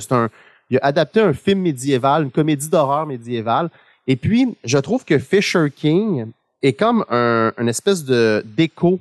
[0.70, 3.70] il a adapté un film médiéval, une comédie d'horreur médiévale.
[4.08, 6.28] Et puis, je trouve que Fisher King
[6.62, 9.00] est comme un, une espèce de d'écho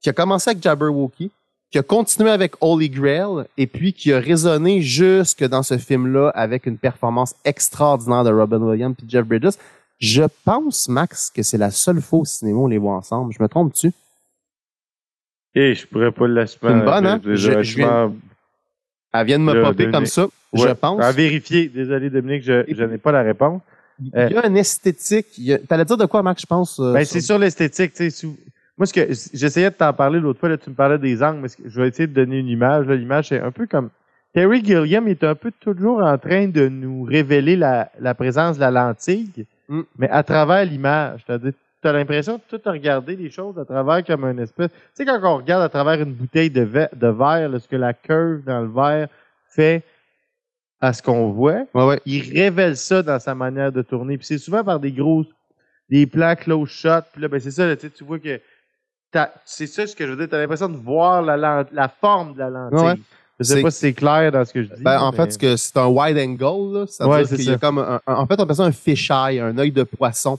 [0.00, 1.30] qui a commencé avec Jabberwocky,
[1.70, 6.30] qui a continué avec Holy Grail, et puis qui a résonné jusque dans ce film-là
[6.34, 9.56] avec une performance extraordinaire de Robin Williams et Jeff Bridges.
[9.98, 13.34] Je pense, Max, que c'est la seule fois au cinéma on les voit ensemble.
[13.34, 13.92] Je me trompe-tu?
[15.54, 16.70] Et je pourrais pas l'assumer.
[16.70, 17.20] C'est une bonne, hein?
[17.24, 18.12] Je- je viens-
[19.12, 19.92] Elle vient de me popper Dominique.
[19.92, 21.02] comme ça, je pense.
[21.02, 21.68] À vérifier.
[21.68, 23.60] Désolé, Dominique, je, je n'ai pas la réponse.
[24.00, 25.26] Il y a une esthétique.
[25.50, 26.78] a- T'allais dire de quoi, Max, je pense?
[26.80, 27.92] euh, Ben, sur- c'est sur l'esthétique.
[27.92, 28.36] tu sais, sou-
[28.78, 31.40] Moi, ce que j'essayais de t'en parler l'autre fois, là, tu me parlais des angles,
[31.42, 32.86] mais je vais essayer de donner une image.
[32.88, 33.90] L'image, c'est un peu comme
[34.32, 38.60] Terry Gilliam est un peu toujours en train de nous révéler la, la présence de
[38.62, 39.80] la lentille, Mm.
[39.98, 41.20] mais à travers l'image.
[41.26, 41.52] C'est-à-dire,
[41.88, 44.70] as l'impression de tout regarder les choses à travers comme une espèce.
[44.70, 47.66] Tu sais, quand on regarde à travers une bouteille de, ve- de verre, là, ce
[47.68, 49.08] que la curve dans le verre
[49.48, 49.82] fait
[50.80, 52.00] à ce qu'on voit, Ouais, ouais.
[52.06, 54.16] il révèle ça dans sa manière de tourner.
[54.18, 55.26] Puis c'est souvent par des grosses,
[55.88, 57.02] des plans close shot.
[57.12, 58.40] Puis là, ben c'est ça, là, tu tu vois que
[59.44, 60.28] c'est ça ce que je veux dire.
[60.28, 62.78] T'as l'impression de voir la, la forme de la lentille.
[62.78, 62.94] Ouais.
[63.40, 64.82] Je sais pas si c'est clair dans ce que je dis.
[64.82, 66.84] Ben, en mais- fait, c'est un wide angle, là.
[66.86, 67.58] C'est-à-dire Ouais, c'est qu'il y a ça.
[67.58, 70.38] comme un, un- en fait, on appelle ça un fisheye, un œil de poisson.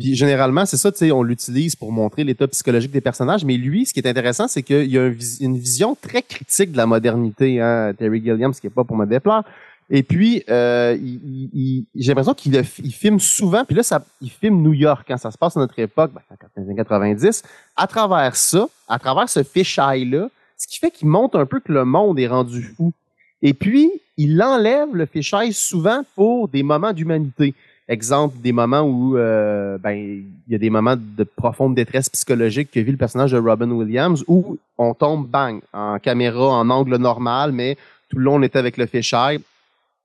[0.00, 3.44] Généralement, c'est ça, tu sais, on l'utilise pour montrer l'état psychologique des personnages.
[3.44, 5.10] Mais lui, ce qui est intéressant, c'est qu'il y a
[5.40, 8.96] une vision très critique de la modernité, hein, Terry Gilliam, ce qui est pas pour
[8.96, 9.42] me déplaire.
[9.90, 14.30] Et puis, euh, il, il- j'ai l'impression qu'il il filme souvent, puis là, ça, il
[14.30, 17.42] filme New York, quand ça se passe à notre époque, ben, dans les années 90.
[17.74, 20.28] À travers ça, à travers ce fisheye-là,
[20.58, 22.92] ce qui fait qu'il montre un peu que le monde est rendu fou.
[23.40, 27.54] Et puis, il enlève le fisheye souvent pour des moments d'humanité.
[27.88, 32.70] Exemple, des moments où euh, ben il y a des moments de profonde détresse psychologique
[32.70, 36.96] que vit le personnage de Robin Williams où on tombe bang en caméra en angle
[36.96, 37.76] normal, mais
[38.10, 39.40] tout le long on était avec le fisheye.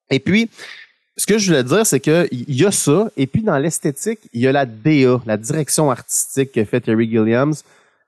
[0.10, 0.50] Et puis
[1.18, 4.20] ce que je voulais dire, c'est que il y a ça, et puis dans l'esthétique,
[4.34, 7.54] il y a la DA, la direction artistique que fait Terry Gilliams.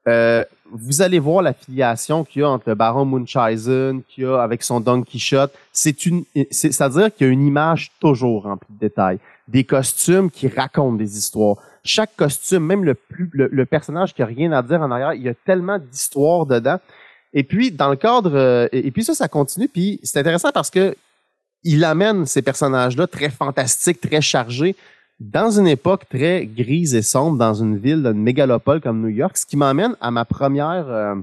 [0.07, 4.41] Euh, vous allez voir l'affiliation qu'il y a entre le Baron Munchausen, qu'il y a
[4.41, 5.53] avec son Don Quichotte.
[5.73, 10.31] C'est une, c'est- c'est-à-dire qu'il y a une image toujours remplie de détails, des costumes
[10.31, 11.57] qui racontent des histoires.
[11.83, 15.21] Chaque costume, même le plus, le, personnage qui a rien à dire en arrière, il
[15.21, 16.79] y a tellement d'histoires dedans.
[17.33, 19.67] Et puis dans le cadre, euh, et, puis ça, ça continue.
[19.67, 20.95] Puis c'est intéressant parce que
[21.63, 24.75] il amène ces personnages-là très fantastiques, très chargés,
[25.19, 29.37] dans une époque très grise et sombre, dans une ville, une mégalopole comme New York,
[29.37, 31.15] ce qui m'amène à ma première, euh,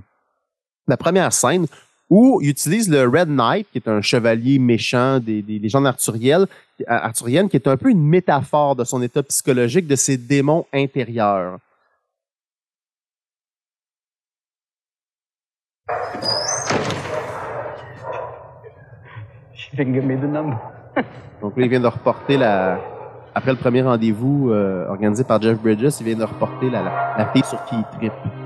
[0.89, 1.66] ma première scène
[2.13, 6.47] où il utilise le Red Knight, qui est un chevalier méchant des, des légendes arthuriennes,
[6.87, 11.57] arthuriennes, qui est un peu une métaphore de son état psychologique, de ses démons intérieurs.
[21.41, 22.79] Donc là, il vient de reporter la.
[23.35, 26.83] Après le premier rendez-vous euh, organisé par Jeff Bridges, il vient de reporter la,
[27.17, 28.41] la, sur qui il trippe.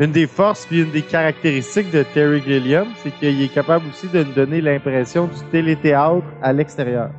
[0.00, 4.08] Une des forces puis une des caractéristiques de Terry Gilliam, c'est qu'il est capable aussi
[4.08, 7.10] de nous donner l'impression du téléthéâtre à l'extérieur.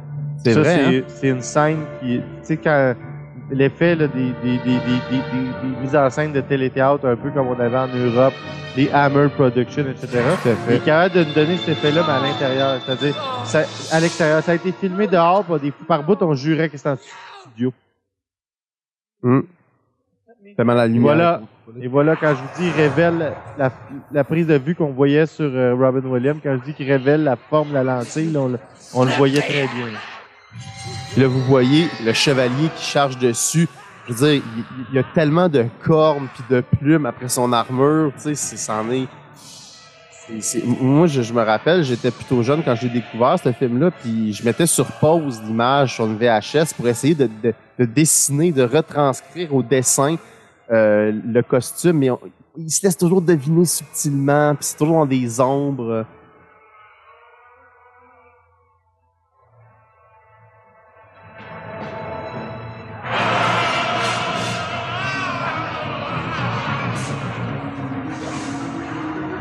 [0.44, 0.64] C'est vrai.
[0.64, 1.04] c'est- hein?
[1.08, 2.96] C'est une scène qui, tu sais, quand
[3.52, 4.14] l'effet des, des,
[4.44, 7.78] des, des, des, des- des mises en scène de téléthéâtre, un peu comme on avait
[7.78, 8.34] en Europe,
[8.76, 10.08] les Hammer Productions, etc.
[10.70, 12.82] Il est capable de nous donner cet effet-là, mais à l'intérieur.
[12.84, 13.16] C'est-à-dire,
[13.92, 14.42] à l'extérieur.
[14.42, 17.74] Ça a été filmé dehors, par, des, par bout, on jurait que c'était en studio.
[19.22, 19.46] Hum.
[20.58, 21.02] Tellement la lumière.
[21.04, 21.42] Voilà.
[21.80, 23.34] Et voilà, quand je vous dis, révèle
[24.12, 27.24] la, prise de vue qu'on voyait sur euh, Robin Williams, quand je dis qu'il révèle
[27.24, 28.48] la forme de la lentille, on,
[29.06, 29.88] le- voyait très bien.
[31.18, 33.68] Là, vous voyez le chevalier qui charge dessus.
[34.08, 34.44] Je veux dire,
[34.90, 38.12] il, y a tellement de cornes puis de plumes après son armure.
[38.22, 39.08] Tu sais, c'en est.
[40.66, 44.66] Moi, je, me rappelle, j'étais plutôt jeune quand j'ai découvert ce film-là, puis je mettais
[44.66, 50.16] sur pause l'image sur une VHS pour essayer de dessiner, de retranscrire au dessin
[50.72, 52.10] euh, le costume, mais
[52.58, 56.06] il se laisse toujours deviner subtilement, puis c'est toujours dans des ombres.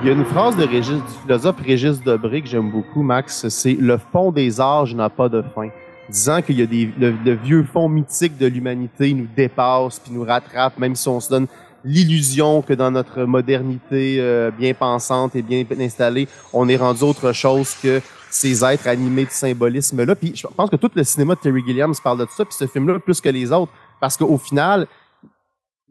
[0.03, 3.47] Il y a une phrase de Régis, du philosophe Régis Debré que j'aime beaucoup, Max,
[3.49, 5.68] c'est «Le fond des âges n'a pas de fin»,
[6.11, 10.13] disant qu'il y a des, le, le vieux fond mythique de l'humanité nous dépasse puis
[10.13, 11.47] nous rattrape, même si on se donne
[11.85, 17.33] l'illusion que dans notre modernité euh, bien pensante et bien installée, on est rendu autre
[17.33, 18.01] chose que
[18.31, 20.15] ces êtres animés de symbolisme-là.
[20.15, 22.67] Puis je pense que tout le cinéma de Terry Gilliam parle de ça, puis ce
[22.67, 24.87] film-là plus que les autres, parce qu'au final,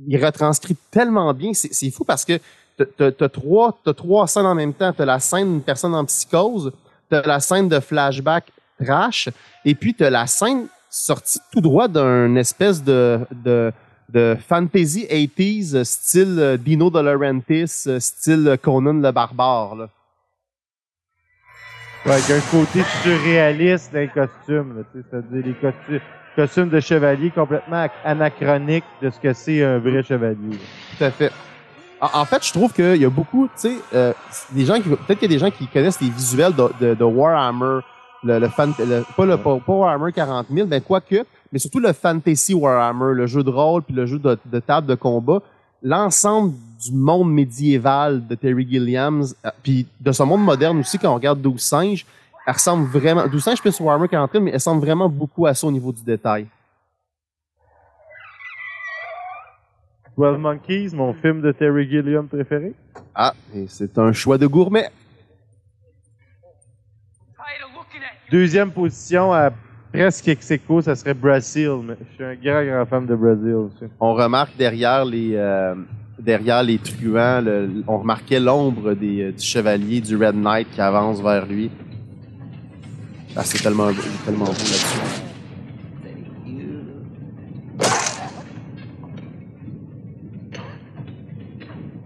[0.08, 1.52] il retranscrit tellement bien.
[1.54, 2.40] C'est fou parce que
[2.78, 4.94] t'as- t'as trois, t'as trois scènes en même temps.
[4.94, 6.72] T'as la scène d'une personne en psychose,
[7.10, 8.46] t'as la scène de flashback
[8.84, 9.30] trash,
[9.66, 13.72] et puis t'as la scène sortie tout droit d'un espèce de, de,
[14.12, 19.76] de fantasy 80s style euh, Dino De Laurentiis, euh, style Conan le barbare.
[19.76, 19.90] Là.
[22.06, 26.00] Ouais, avec un côté surréaliste d'un costume, tu c'est-à-dire les costumes,
[26.36, 30.58] costumes de chevalier complètement ac- anachroniques de ce que c'est un vrai chevalier.
[30.98, 31.32] Tout à fait.
[32.00, 34.14] En, en fait, je trouve qu'il y a beaucoup, tu sais, euh,
[34.52, 36.94] des gens qui, peut-être qu'il y a des gens qui connaissent les visuels de, de,
[36.96, 37.82] de Warhammer,
[38.24, 41.94] le, le fan, le- pas le pas, Warhammer 40 000, ben quoique, mais surtout le
[41.94, 45.40] fantasy Warhammer, le jeu de rôle puis le jeu de, de table de combat,
[45.82, 46.54] l'ensemble
[46.84, 51.16] du monde médiéval de Terry Gilliams, euh, puis de son monde moderne aussi, quand on
[51.16, 52.06] regarde 12 singes,
[52.46, 55.54] elle ressemble vraiment, 12 singes plus Warhammer 40 000, mais elle ressemble vraiment beaucoup à
[55.54, 56.48] ça au niveau du détail.
[60.18, 62.74] 12 Monkeys, mon film de Terry Gilliam préféré.
[63.16, 64.90] Ah, et c'est un choix de gourmet.
[68.32, 69.52] Deuxième position à
[69.92, 71.96] presque ex ça serait Brazil.
[72.12, 73.86] Je suis un grand, grand fan de Brazil aussi.
[74.00, 75.76] on remarque derrière les euh,
[76.20, 77.44] derrière les truands,
[77.88, 81.72] on remarquait l'ombre des euh, du chevalier du Red Knight qui avance vers lui.
[83.36, 83.90] Ah, c'est tellement
[84.26, 85.29] tellement beau là-dessus.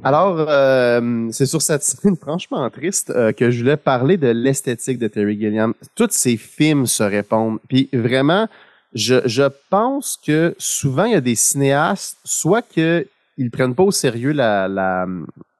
[0.03, 4.99] Alors, euh, c'est sur cette scène franchement triste euh, que je voulais parler de l'esthétique
[4.99, 5.73] de Terry Gilliam.
[5.95, 7.59] Tous ses films se répondent.
[7.69, 8.47] Puis vraiment,
[8.93, 13.83] je, je pense que souvent, il y a des cinéastes, soit qu'ils ne prennent pas
[13.83, 15.07] au sérieux la, la,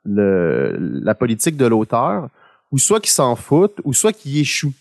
[0.05, 2.27] le- la politique de l'auteur,
[2.71, 4.73] ou soit qu'ils s'en foutent, ou soit qu'ils échouent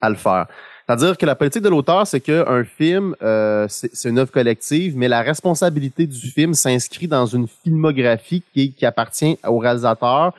[0.00, 0.46] à le faire.
[0.86, 5.08] C'est-à-dire que la politique de l'auteur, c'est qu'un film, euh, c'est une œuvre collective, mais
[5.08, 10.34] la responsabilité du film s'inscrit dans une filmographie qui, qui appartient au réalisateur,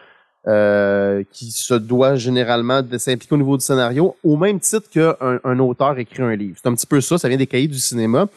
[0.48, 5.16] euh, qui se doit généralement de s'impliquer au niveau du scénario, au même titre qu'un
[5.44, 6.56] un auteur écrit un livre.
[6.62, 8.28] C'est un petit peu ça, ça vient des cahiers du cinéma.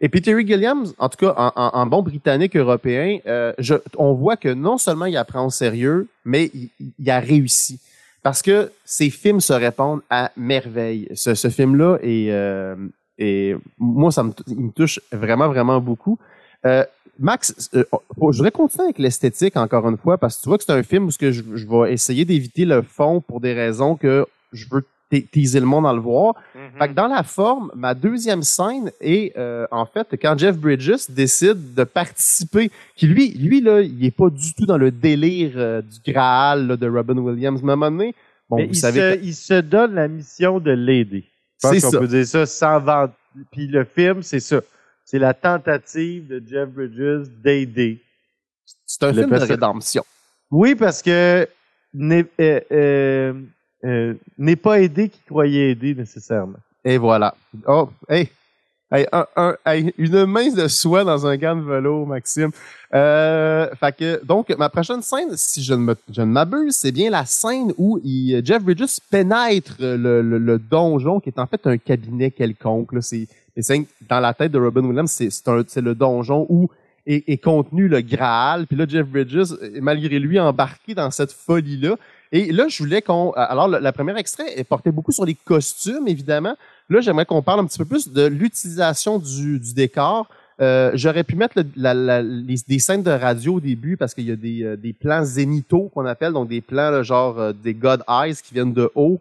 [0.00, 3.76] Et puis Terry Gilliam, en tout cas en, en- en bon britannique européen, euh, je,
[3.96, 7.78] on voit que non seulement il apprend au sérieux, mais il, il a réussi.
[8.22, 11.08] Parce que ces films se répondent à merveille.
[11.14, 16.18] Ce, ce film-là est, euh, moi, ça me, il me touche vraiment, vraiment beaucoup.
[16.64, 16.84] Euh,
[17.18, 20.64] Max, euh, je voudrais continuer avec l'esthétique encore une fois, parce que tu vois que
[20.64, 24.66] c'est un film où je, vais essayer d'éviter le fond pour des raisons que je
[24.70, 24.84] veux
[25.20, 26.34] teaser le monde à le voir.
[26.78, 31.10] Fait que dans la forme, ma deuxième scène est euh, en fait quand Jeff Bridges
[31.10, 35.52] décide de participer, qui lui, lui là, il est pas du tout dans le délire
[35.56, 37.60] euh, du Graal là, de Robin Williams.
[37.62, 38.14] Mais à un moment donné,
[38.48, 41.24] bon, Mais vous il, savez, se, que- il se donne la mission de l'aider.
[41.62, 41.98] Je C'est pense qu'on ça.
[42.00, 43.12] peut dire ça sans vendre.
[43.50, 44.60] Puis le film, c'est ça.
[45.04, 48.00] C'est la tentative de Jeff Bridges d'aider.
[48.86, 50.04] c'est un le film de rédemption.
[50.50, 51.46] Oui, parce que
[51.94, 53.32] n'est euh,
[53.84, 56.58] euh, n'est pas aidé qui croyait aider nécessairement.
[56.84, 57.34] Et voilà.
[57.66, 58.28] Oh, hey,
[58.92, 62.50] hey, un- un- hey, une main de soie dans un gant de vélo, Maxime.
[62.94, 67.08] Euh, fait que, donc, ma prochaine scène, si je ne je ne m'abuse, c'est bien
[67.10, 67.98] la scène où
[68.44, 72.92] Jeff Bridges pénètre le, le- le donjon, qui est en fait un cabinet quelconque.
[72.92, 73.00] là.
[73.02, 73.26] C'est
[74.08, 76.68] dans la tête de Robin Williams, c'est c'est le donjon où
[77.06, 78.66] est, est contenu le Graal.
[78.66, 81.96] Puis là, Jeff Bridges, malgré lui, embarqué dans cette folie-là.
[82.32, 83.30] Et là, je voulais qu'on...
[83.32, 86.56] Alors, le, la première extrait portait beaucoup sur les costumes, évidemment.
[86.88, 90.26] Là, j'aimerais qu'on parle un petit peu plus de l'utilisation du, du décor.
[90.60, 94.26] Euh, J'aurais pu mettre la- la- les- des scènes de radio au début parce qu'il
[94.26, 97.52] y a des, euh, des plans zénithaux qu'on appelle, donc des plans là, genre euh,
[97.52, 99.20] des God Eyes qui viennent de haut.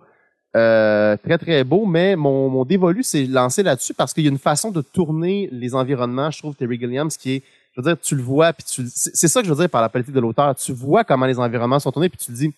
[0.55, 4.32] Euh, très, très beau, mais mon, mon dévolu s'est lancé là-dessus parce qu'il y a
[4.32, 7.43] une façon de tourner les environnements, je trouve, Terry Gilliams, qui est,
[7.74, 9.82] je veux dire, tu le vois, puis tu c'est ça que je veux dire par
[9.82, 10.53] la politique de l'auteur.
[10.55, 12.53] Tu vois comment les environnements sont tournés, puis tu le dis,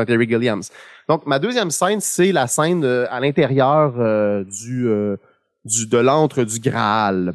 [0.00, 0.62] un Terry Gilliams.
[1.08, 5.16] Donc, ma deuxième scène, c'est la scène euh, à l'intérieur euh, du, euh,
[5.64, 7.34] du de l'antre du Graal.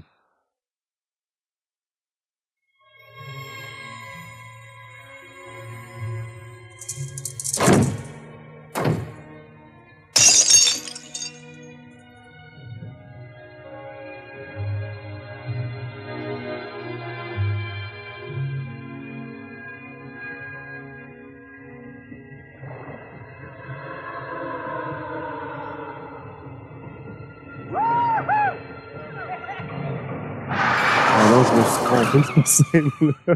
[32.48, 33.36] Scène-là.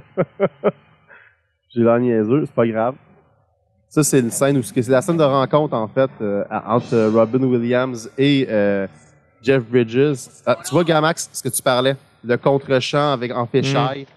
[1.74, 2.96] J'ai l'air niaiseux, c'est pas grave.
[3.88, 7.12] Ça, c'est une scène où c'est la scène de rencontre, en fait, euh, entre euh,
[7.12, 8.88] Robin Williams et euh,
[9.42, 10.30] Jeff Bridges.
[10.46, 14.08] Ah, tu vois, Gamax, ce que tu parlais, le contre-champ avec en féchaille.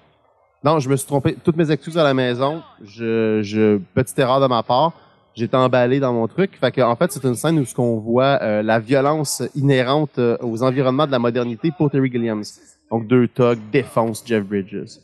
[0.62, 1.36] Non, je me suis trompé.
[1.42, 2.62] Toutes mes excuses à la maison.
[2.84, 4.92] Je, je petite erreur de ma part.
[5.34, 6.56] J'étais emballé dans mon truc.
[6.60, 10.20] Fait que, en fait, c'est une scène où ce qu'on voit euh, la violence inhérente
[10.40, 12.44] aux environnements de la modernité pour Terry Gilliams.
[12.90, 15.00] Donc, deux thugs défoncent Jeff Bridges.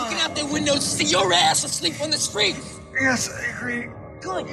[0.00, 2.56] Looking out their windows to see your ass asleep on the street.
[3.00, 3.88] Yes, I agree.
[4.20, 4.46] Good.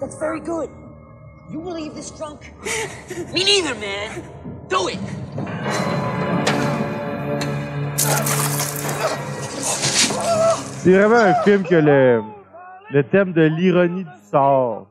[0.00, 0.70] That's very good.
[1.50, 2.52] You will leave this drunk?
[3.32, 4.22] Me neither, man.
[4.68, 4.98] Do it.
[10.82, 12.22] C'est vraiment un film que le,
[12.90, 14.86] le thème de l'ironie du sort.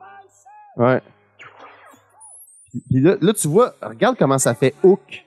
[0.77, 1.01] Ouais.
[2.89, 5.23] Puis, là, là, tu vois, regarde comment ça fait Hook.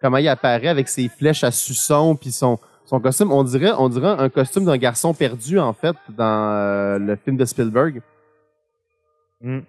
[0.00, 3.32] Comment il apparaît avec ses flèches à suçon puis son, son costume.
[3.32, 7.36] On dirait, on dirait un costume d'un garçon perdu, en fait, dans euh, le film
[7.36, 8.00] de Spielberg.
[9.40, 9.60] Mm.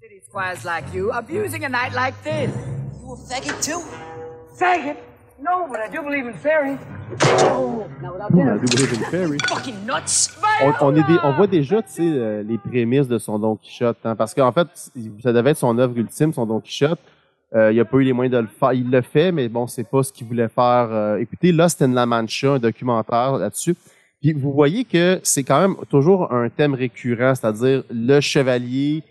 [0.00, 2.50] City squires like you abusing a night like this.
[3.00, 3.82] You a faggot too?
[4.58, 4.96] Faggot?
[5.44, 6.78] No, but I do believe in fairies.
[7.52, 8.54] Oh, now without Ooh, dinner.
[8.56, 9.40] I do believe in fairies.
[9.48, 10.30] Fucking nuts.
[10.62, 13.56] on, on, est des- on voit déjà tu sais, euh, les prémices de son Don
[13.56, 13.98] Quichotte.
[14.04, 14.68] hein, parce qu'en fait,
[15.22, 16.98] ça devait être son œuvre ultime, son Don Quichotte.
[17.54, 18.72] Euh, il a pas eu les moyens de le faire.
[18.72, 20.88] Il le fait, mais bon, c'est pas ce qu'il voulait faire.
[20.90, 23.76] Euh, écoutez, Lost in La Mancha, un documentaire là-dessus.
[24.22, 29.02] Puis vous voyez que c'est quand même toujours un thème récurrent, c'est-à-dire le chevalier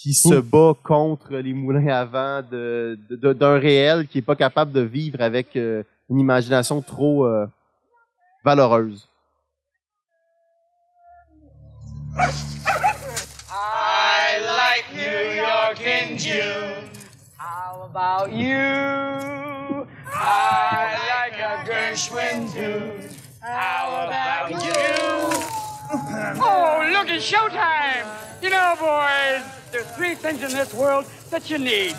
[0.00, 4.22] qui se bat contre les moulins à vent de- de- de- d'un réel qui est
[4.22, 7.46] pas capable de vivre avec euh, une imagination trop euh,
[8.44, 9.08] valeureuse.
[13.50, 16.90] I like New York in June.
[17.36, 18.54] How about you?
[20.14, 23.08] I like a Gershwin too.
[23.42, 25.32] How about you?
[26.40, 28.06] Oh, look, it's showtime!
[28.42, 29.42] You know, boys,
[29.72, 31.94] there's three things in this world that you need.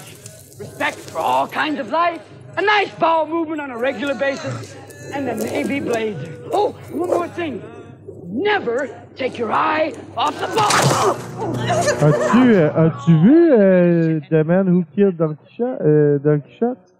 [0.57, 2.21] Respect for all kinds of life,
[2.57, 4.75] a nice bowel movement on a regular basis,
[5.13, 6.37] and a Navy blazer.
[6.51, 7.61] Oh, one more thing.
[8.31, 11.15] Never take your eye off the ball.
[12.01, 15.19] As-tu euh, as-tu vu euh, The Man Who Killed
[15.61, 16.19] euh?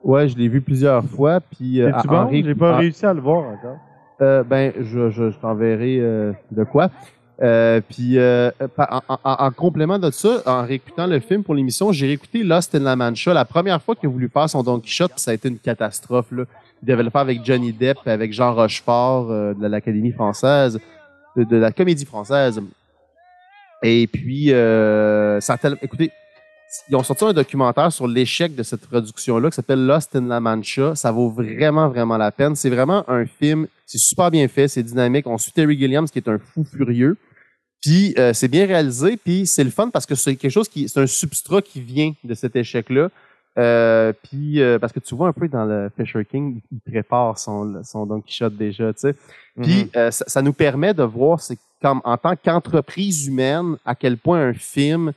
[0.03, 1.39] Ouais, je l'ai vu plusieurs fois.
[1.39, 2.29] Puis, euh, C'est-tu bon?
[2.31, 3.77] J'ai pas réussi à le voir encore.
[4.21, 6.89] Euh, ben, je, je, je t'enverrai euh, de quoi.
[7.41, 11.91] Euh, puis, euh, en, en- en complément de ça, en réécoutant le film pour l'émission,
[11.91, 13.33] j'ai réécouté Lost in La Mancha.
[13.33, 16.31] La première fois qu'il a voulu faire son Don Quichotte, ça a été une catastrophe.
[16.31, 16.43] Là.
[16.81, 20.79] Il devait le avec Johnny Depp, avec Jean Rochefort euh, de l'Académie française,
[21.37, 22.61] de, la Comédie française.
[23.83, 26.11] Et puis, euh, ça a écoutez,
[26.89, 30.39] ils ont sorti un documentaire sur l'échec de cette production-là qui s'appelle Lost in La
[30.41, 30.93] Mancha.
[30.95, 32.55] Ça vaut vraiment, vraiment la peine.
[32.55, 35.25] C'est vraiment un film, c'est super bien fait, c'est dynamique.
[35.25, 37.17] On suit Terry Gilliams qui est un fou furieux.
[37.81, 40.89] Puis euh, c'est bien réalisé, puis c'est le fun parce que c'est quelque chose qui,
[40.89, 43.09] c'est un substrat qui vient de cet échec-là.
[43.57, 47.37] Euh, puis euh, parce que tu vois un peu dans le Fisher King, il prépare
[47.37, 49.15] son, son Don Quichotte déjà, tu sais.
[49.61, 53.95] Puis euh, ça, ça nous permet de voir, c'est comme en tant qu'entreprise humaine, à
[53.95, 55.11] quel point un film,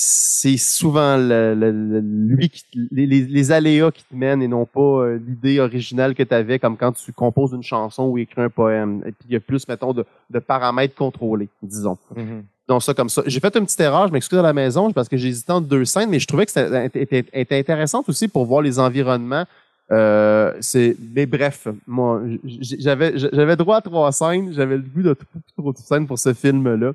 [0.00, 4.64] c'est souvent le, le- le- lui qui, les, les- aléas qui te mènent et non
[4.64, 8.42] pas euh, l'idée originale que tu avais, comme quand tu composes une chanson ou écris
[8.42, 9.02] un poème.
[9.04, 11.98] Et puis il y a plus, mettons, de, de paramètres contrôlés, disons.
[12.68, 13.22] Donc ça comme ça.
[13.26, 15.66] J'ai fait une petite erreur, je m'excuse à la maison parce que j'ai hésité entre
[15.66, 16.90] deux scènes, mais je trouvais que c'était
[17.34, 19.46] était, intéressante aussi pour voir les environnements.
[19.90, 25.14] Euh, c'est mais bref, moi j'avais j'avais droit à trois scènes, j'avais le goût de
[25.14, 25.24] tout
[25.56, 26.92] trop de scènes pour ce film là.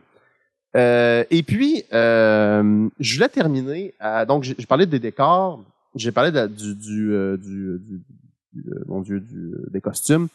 [0.76, 3.93] Euh, et puis euh, je voulais terminer
[4.28, 5.63] donc j'ai parlé des décors,
[5.95, 8.01] j'ai parlé de- du du, euh, du, du-
[8.53, 10.28] du- euh, mon dieu du, euh, des costumes.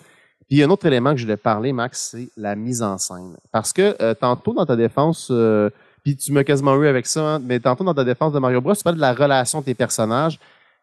[0.48, 3.36] Puis un autre élément que je voulais parler, Max, c'est la mise en scène.
[3.52, 5.68] Parce que euh, tantôt dans ta défense, euh,
[6.04, 8.60] puis tu m'as quasiment eu avec ça, hein, mais tantôt dans ta défense de Mario
[8.60, 10.38] Bros, tu parles de la relation de tes personnages.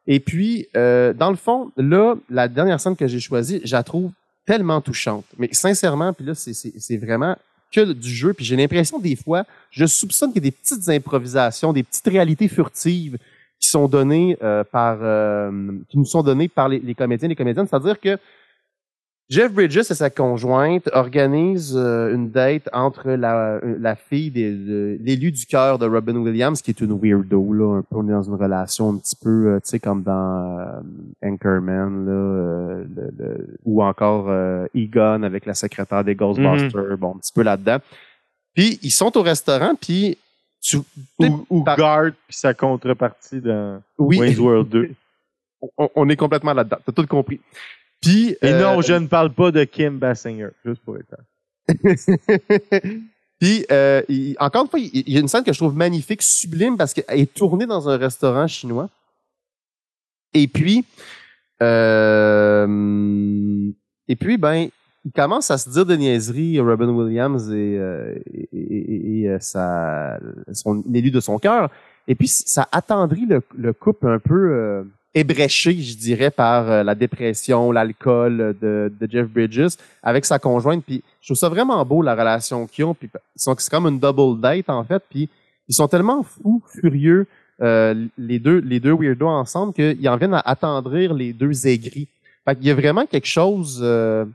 [0.05, 3.81] Et puis, euh, dans le fond, là, la dernière scène que j'ai choisie, je la
[3.81, 4.11] trouve
[4.45, 5.25] tellement touchante.
[5.39, 7.35] Mais sincèrement, puis là, c'est vraiment
[7.83, 8.33] du jeu.
[8.33, 12.07] Puis j'ai l'impression des fois, je soupçonne qu'il y a des petites improvisations, des petites
[12.07, 13.17] réalités furtives
[13.59, 17.29] qui sont données euh, par, euh, qui nous sont données par les, les comédiens et
[17.29, 17.67] les comédiennes.
[17.67, 18.17] C'est-à-dire que
[19.27, 24.97] Jeff Bridges et sa conjointe organisent euh, une date entre la, la fille des- de
[25.01, 28.11] l'élu du cœur de Robin Williams, qui est une weirdo, là, un peu on est
[28.11, 30.79] dans une relation un petit peu, euh, tu sais, comme dans euh,
[31.23, 37.15] Anchorman, là, euh, le- le- ou encore euh, Egon avec la secrétaire des Ghostbusters, bon,
[37.15, 37.77] un petit peu là-dedans.
[38.53, 40.19] Puis ils sont au restaurant, puis
[40.61, 40.77] tu,
[41.19, 44.19] Ou, ou par- Guard puis sa contrepartie dans Oui.
[44.19, 44.91] Wayne's World 2.
[45.77, 46.77] on, on est complètement là-dedans.
[46.85, 47.39] T'as tout compris.
[48.01, 51.15] Puis Et euh, non, je ne parle pas de Kim Basinger, juste pour être.
[53.39, 55.75] Puis, euh, il- encore une fois, il il y a une scène que je trouve
[55.75, 58.89] magnifique, sublime, parce qu'elle est tournée dans un restaurant chinois.
[60.33, 60.85] Et puis,
[61.95, 63.71] euh,
[64.07, 64.67] et puis, ben,
[65.05, 69.37] il commence à se dire de niaiseries, Robin Williams et, euh, et, et- et, euh,
[69.39, 70.19] sa,
[70.53, 71.69] son, l'élu de son cœur.
[72.07, 74.83] Et puis, ça attendrit le, le couple un peu euh,
[75.15, 80.83] ébréché, je dirais, par euh, la dépression, l'alcool de, de Jeff Bridges avec sa conjointe.
[80.85, 82.93] Puis, je trouve ça vraiment beau, la relation qu'ils ont.
[82.93, 85.01] Puis, c'est comme une double date, en fait.
[85.09, 85.29] Puis,
[85.67, 87.25] ils sont tellement fous, furieux,
[87.61, 92.07] euh, les deux les deux weirdos ensemble, qu'ils en viennent à attendrir les deux aigris.
[92.43, 93.79] Fait qu'il y a vraiment quelque chose...
[93.81, 94.25] euh,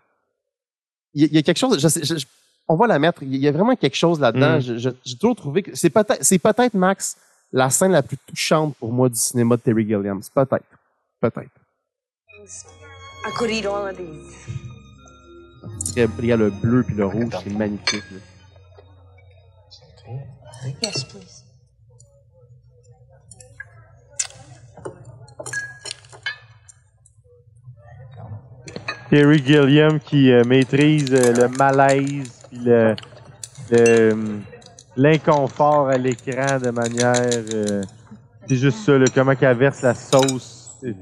[1.14, 1.78] il y, a- il y a quelque chose...
[1.78, 2.26] je sais- je-
[2.72, 3.22] on va la mettre.
[3.24, 4.58] Il y a vraiment quelque chose là-dedans.
[4.58, 4.92] Mm.
[5.04, 7.16] J'ai toujours trouvé que c'est peut-être, c'est peut-être Max
[7.52, 10.20] la scène la plus touchante pour moi du cinéma de Terry Gilliam.
[10.34, 10.64] Peut-être,
[11.20, 11.50] peut-être.
[13.26, 14.36] I could eat all of these.
[15.96, 16.06] Le
[16.50, 18.04] bleu puis le rouge, c'est magnifique.
[18.10, 18.18] là.
[20.82, 21.44] Yes, please.
[29.10, 32.94] Terry Gilliam qui euh, maîtrise euh, le malaise puis le,
[33.70, 34.42] le, hum,
[35.00, 37.14] l'inconfort à l'écran de manière
[37.54, 37.82] euh,
[38.46, 40.94] c'est juste ça là, comment qu'elle verse la sauce C'est-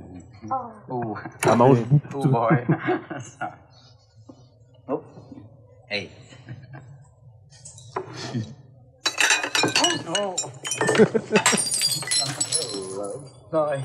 [0.88, 1.16] Oh.
[1.44, 2.20] Elle mange beaucoup.
[2.24, 2.64] Oh boy.
[4.88, 5.02] oh.
[5.90, 6.10] Hey.
[10.16, 10.36] oh.
[13.50, 13.82] Sorry.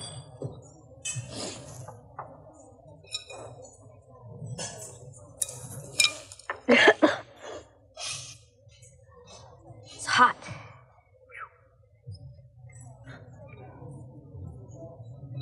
[6.68, 7.01] It's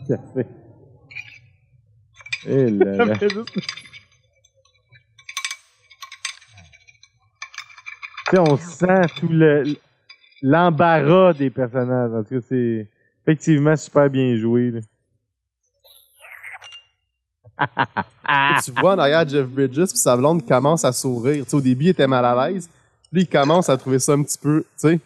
[0.08, 0.48] Ça fait.
[2.48, 3.18] Eh là là.
[8.26, 9.76] T'sais, on sent tout le
[10.42, 12.12] l'embarras des personnages.
[12.14, 12.88] En tout cas, c'est
[13.24, 14.72] effectivement super bien joué.
[14.72, 14.80] Là.
[18.64, 21.46] tu vois en arrière Jeff Bridges, puis sa blonde commence à sourire.
[21.46, 22.70] T'sais, au début, il était mal à l'aise.
[23.12, 25.00] Puis il commence à trouver ça un petit peu, tu sais.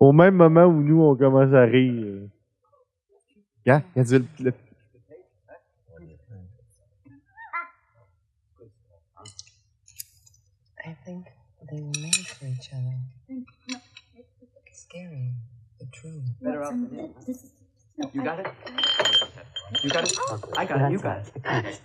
[0.00, 2.28] Au même moment où nous, on commence à rire.
[3.66, 4.54] Regarde, il a dit le, le-
[10.86, 11.26] I think
[11.70, 12.98] they were made for each other.
[14.72, 15.32] Scary,
[15.78, 16.22] but true.
[16.42, 17.14] Better off than him.
[18.14, 18.46] You got it?
[19.84, 20.18] You got it?
[20.56, 20.92] I got it.
[20.92, 21.80] You got it.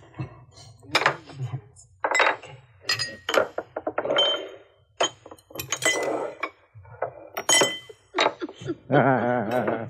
[8.90, 9.81] Ah, ah, ah,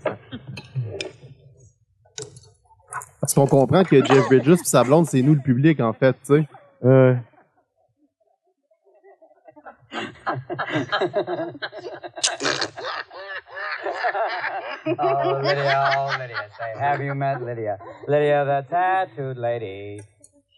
[3.22, 6.14] Parce qu'on comprend que Jeff Bridges puis sa blonde, c'est nous le public, en fait,
[6.26, 6.48] tu sais.
[6.84, 7.14] Euh,
[14.84, 17.78] Oh, Lydia, oh, Lydia, say, have you met Lydia?
[18.08, 20.00] Lydia, the tattooed lady.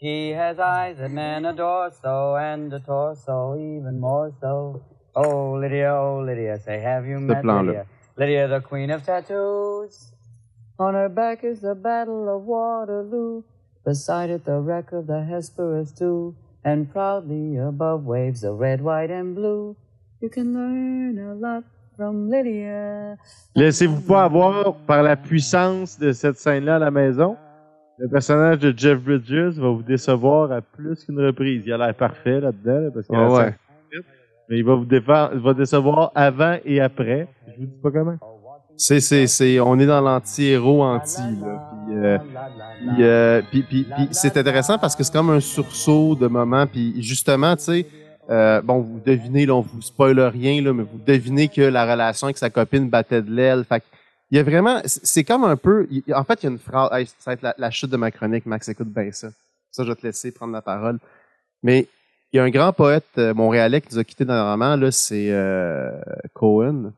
[0.00, 4.82] She has eyes that men adore so, and a torso even more so.
[5.14, 7.44] Oh, Lydia, oh, Lydia, say, have you met.
[7.44, 7.84] Lydia?
[8.16, 10.13] Lydia, the queen of tattoos.
[10.78, 13.42] On her back is the battle of Waterloo.
[13.84, 16.34] Beside it, the wreck of the Hesperus too.
[16.64, 19.76] And proudly above waves the red, white, and blue.
[20.20, 21.64] You can learn a lot
[21.96, 23.16] from Lydia.
[23.54, 27.36] Laissez-vous pas avoir par la puissance de cette scène-là à la maison.
[27.98, 31.62] Le personnage de Jeff Bridges va vous décevoir à plus qu'une reprise.
[31.66, 33.54] Il a l'air parfait là-dedans, là, parce qu'il a Ouais,
[34.48, 37.28] mais il va vous, défa- il va décevoir avant et après.
[37.46, 38.16] Je vous dis pas comment.
[38.76, 41.70] C'est, c'est, c'est, on est dans l'anti-héros anti, là.
[41.86, 46.14] Puis, euh, puis, euh, puis, puis- puis c'est intéressant parce que c'est comme un sursaut
[46.16, 46.66] de moment.
[46.66, 47.86] Puis justement, tu sais,
[48.30, 51.90] euh, bon, vous devinez, là, on vous spoil rien, là, mais vous devinez que la
[51.90, 53.64] relation avec sa copine battait de l'aile.
[53.68, 53.82] Fait
[54.30, 56.88] il y a vraiment, c'est comme un peu, en fait, il y a une phrase,
[56.92, 59.28] hey, ça va être la, la chute de ma chronique, Max, écoute bien ça.
[59.70, 60.98] Ça, je vais te laisser prendre la parole.
[61.62, 61.86] Mais
[62.32, 65.28] il y a un grand poète euh, montréalais qui nous a quittés dernièrement, là, c'est
[65.30, 65.92] euh,
[66.32, 66.92] Cohen.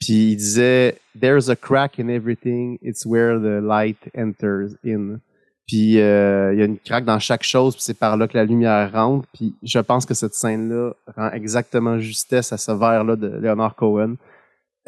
[0.00, 5.20] Puis il disait There's a crack in everything, it's where the light enters in.
[5.66, 8.36] Puis euh, il y a une craque dans chaque chose, puis c'est par là que
[8.36, 9.26] la lumière rentre.
[9.32, 14.16] Puis je pense que cette scène-là rend exactement justesse à ce vers-là de Leonard Cohen.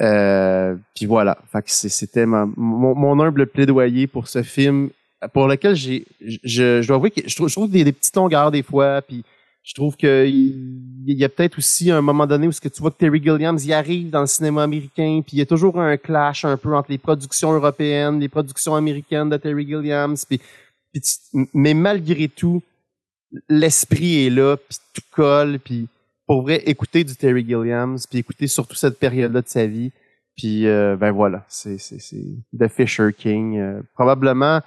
[0.00, 4.90] Euh, puis voilà, c'était mon, humble plaidoyer pour ce film,
[5.32, 8.14] pour lequel j'ai, je, je dois avouer que je trouve, je trouve des, des petites
[8.14, 9.24] longueurs des fois, puis
[9.66, 12.80] je trouve que il y a peut-être aussi un moment donné où ce que tu
[12.80, 15.80] vois que Terry Gilliams y arrive dans le cinéma américain, puis il y a toujours
[15.80, 20.40] un clash un peu entre les productions européennes, les productions américaines de Terry Gilliams, puis
[20.94, 22.62] tu- mais malgré tout,
[23.48, 25.88] l'esprit est là, puis tout colle, puis
[26.28, 29.90] pour vrai, écouter du Terry Gilliams, puis écouter surtout cette période-là de sa vie,
[30.36, 32.22] puis euh, ben voilà, c'est c'est c'est
[32.56, 34.60] The Fisher King, euh, probablement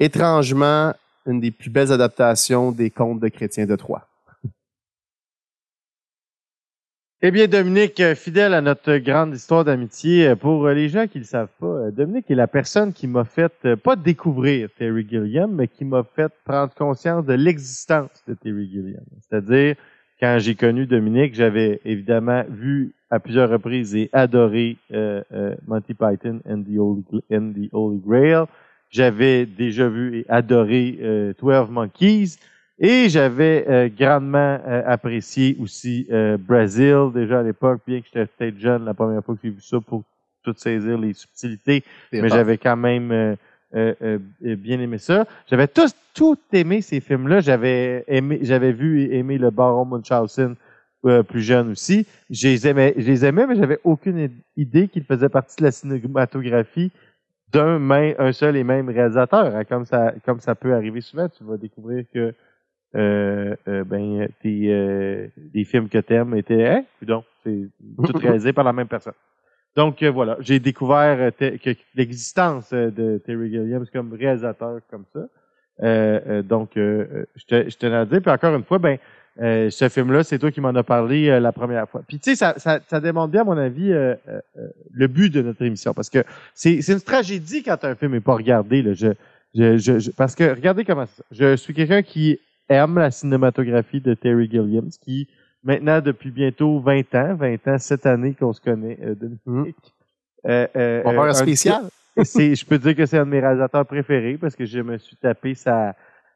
[0.00, 0.94] étrangement
[1.26, 4.06] une des plus belles adaptations des contes de Chrétien de Troyes.
[7.22, 11.06] Eh bien, Dominique, euh, fidèle à notre grande histoire d'amitié, euh, pour euh, les gens
[11.06, 15.06] qui ne le savent pas, Dominique est la personne qui m'a fait, pas découvrir Terry
[15.08, 19.02] Gilliam, mais qui m'a fait prendre conscience de l'existence de Terry Gilliam.
[19.22, 19.76] C'est-à-dire,
[20.20, 24.76] quand j'ai connu Dominique, j'avais évidemment vu à plusieurs reprises et adoré
[25.66, 27.02] Monty Python and the Holy,
[27.32, 28.44] and the Holy Grail.
[28.90, 32.36] J'avais déjà vu et adoré euh, 12 Monkeys.
[32.78, 38.26] Et j'avais euh, grandement euh, apprécié aussi euh, Brazil déjà à l'époque, bien que j'étais
[38.26, 40.04] peut-être jeune la première fois que j'ai vu ça pour
[40.42, 41.82] tout saisir les subtilités,
[42.12, 43.34] mais j'avais quand même euh,
[43.74, 45.26] euh, euh, bien aimé ça.
[45.48, 47.40] J'avais tous tout aimé ces films-là.
[47.40, 50.54] J'avais aimé, j'avais vu et aimé le Baron Munchausen
[51.06, 52.06] euh, plus jeune aussi.
[52.30, 55.72] Je les aimais, je les aimais, mais j'avais aucune idée qu'ils faisaient partie de la
[55.72, 56.92] cinématographie
[57.52, 59.56] d'un un seul et même réalisateur.
[59.56, 59.64] hein.
[59.64, 62.34] Comme ça, comme ça peut arriver souvent, tu vas découvrir que
[62.94, 67.68] euh, euh, ben tes euh, des films que t'aimes étaient hein, donc c'est
[68.04, 69.12] tout réalisé par la même personne.
[69.74, 71.48] Donc euh, voilà, j'ai découvert euh,
[71.94, 75.20] l'existence euh, de Terry Gilliam comme réalisateur comme ça.
[75.82, 77.24] Euh, euh, donc euh, euh,
[77.68, 78.96] je te le dire puis encore une fois ben
[79.38, 82.02] euh, ce film-là, c'est toi qui m'en as parlé euh, la première fois.
[82.08, 85.08] Puis tu sais, ça, ça, ça démontre bien, à mon avis, euh, euh, euh, le
[85.08, 85.92] but de notre émission.
[85.92, 88.80] Parce que c'est c'est une tragédie quand un film n'est pas regardé.
[88.80, 88.94] Là.
[88.94, 89.08] Je,
[89.54, 91.22] je, je, je- parce que regardez comment ça.
[91.32, 92.38] Je suis quelqu'un qui
[92.68, 95.28] aime la cinématographie de Terry Gilliam, qui
[95.62, 99.76] maintenant depuis bientôt 20 ans, 20 ans cette année qu'on se connaît, euh, Dominique.
[100.46, 101.82] Euh, euh, On va faire un spécial.
[102.22, 104.96] c'est, je peux dire que c'est un de mes réalisateurs préférés parce que je me
[104.96, 105.94] suis tapé sa,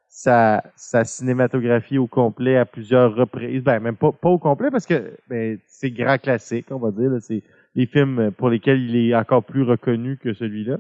[0.09, 3.63] sa, sa cinématographie au complet à plusieurs reprises.
[3.63, 7.11] Ben, même pas, pas au complet parce que ben, c'est grand classique, on va dire.
[7.21, 7.43] C'est
[7.77, 10.79] les films pour lesquels il est encore plus reconnu que celui-là.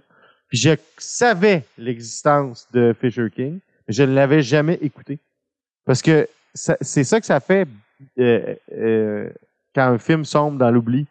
[0.48, 5.20] Puis je savais l'existence de Fisher King, mais je ne l'avais jamais écouté.
[5.84, 7.66] Parce que c'est ça que ça fait
[8.18, 9.30] euh, euh,
[9.74, 11.06] quand un film sombre dans l'oubli.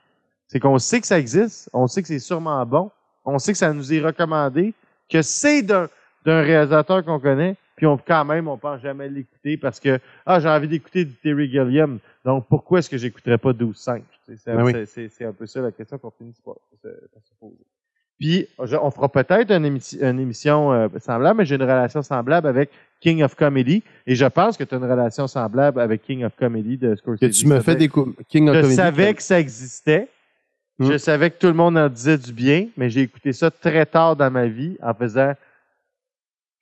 [0.48, 2.90] C'est qu'on sait que ça existe, on sait que c'est sûrement bon,
[3.24, 4.74] on sait que ça nous est recommandé,
[5.08, 5.88] que c'est d'un
[6.26, 10.50] réalisateur qu'on connaît, puis on quand même on pense jamais l'écouter parce que ah j'ai
[10.50, 14.64] envie d'écouter du Terry Gilliam, donc pourquoi est-ce que j'écouterais pas 12-5 C'est c'est- Ben
[14.64, 14.74] oui.
[14.88, 16.90] c'est- un peu ça la question qu'on finit par se
[17.40, 17.56] poser.
[18.20, 22.02] Puis je- on fera peut-être une, émi- une émission euh, semblable, mais j'ai une relation
[22.02, 22.70] semblable avec
[23.00, 26.36] King of Comedy, et je pense que tu as une relation semblable avec King of
[26.38, 27.20] Comedy de Scorsese.
[27.22, 27.88] Que tu me fais des
[28.28, 28.76] King of je Comedy.
[28.76, 30.08] savais que ça existait.
[30.82, 33.86] Je savais que tout le monde en disait du bien, mais j'ai écouté ça très
[33.86, 35.34] tard dans ma vie en faisant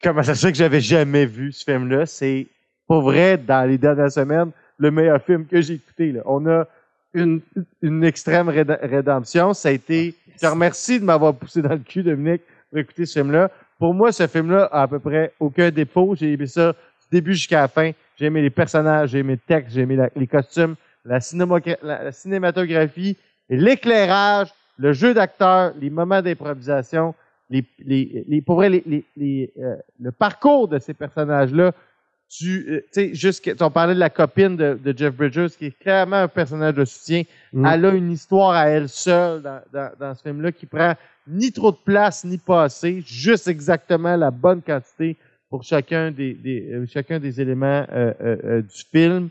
[0.02, 2.06] comment ça se fait que j'avais jamais vu ce film-là.
[2.06, 2.48] C'est
[2.88, 6.12] pas vrai dans les dernières semaines le meilleur film que j'ai écouté.
[6.14, 6.22] Là.
[6.26, 6.66] On a
[7.14, 7.42] une,
[7.82, 9.54] une extrême rédemption.
[9.54, 10.16] Ça a été.
[10.38, 13.50] Je te remercie de m'avoir poussé dans le cul, Dominique, pour écouter ce film-là.
[13.80, 16.14] Pour moi, ce film-là a à peu près aucun défaut.
[16.16, 17.92] J'ai aimé ça du début jusqu'à la fin.
[18.18, 21.20] J'ai aimé les personnages, j'ai aimé le texte, j'ai aimé les costumes, la,
[22.12, 23.18] cinématographie,
[23.50, 27.16] l'éclairage, le jeu d'acteur, les moments d'improvisation,
[27.50, 31.72] les, les, les, pour vrai, les, les, euh, le parcours de ces personnages-là.
[32.30, 35.68] Tu euh, tu sais, jusqu'à- on parlait de la copine de, de Jeff Bridges, qui
[35.68, 37.24] est clairement un personnage de soutien.
[37.54, 37.66] Mm.
[37.66, 40.94] Elle a une histoire à elle seule dans, dans, dans ce film-là qui prend
[41.28, 45.16] ni trop de place ni pas assez, juste exactement la bonne quantité
[45.50, 49.30] pour chacun des, des euh, chacun des éléments euh, euh, euh, du film.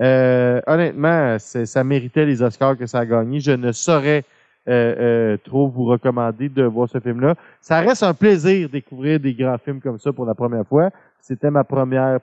[0.00, 3.38] Euh, honnêtement, ça méritait les Oscars que ça a gagné.
[3.38, 4.24] Je ne saurais
[4.68, 7.36] euh, euh, trop vous recommander de voir ce film-là.
[7.60, 10.90] Ça reste un plaisir de découvrir des grands films comme ça pour la première fois.
[11.20, 12.18] C'était ma première,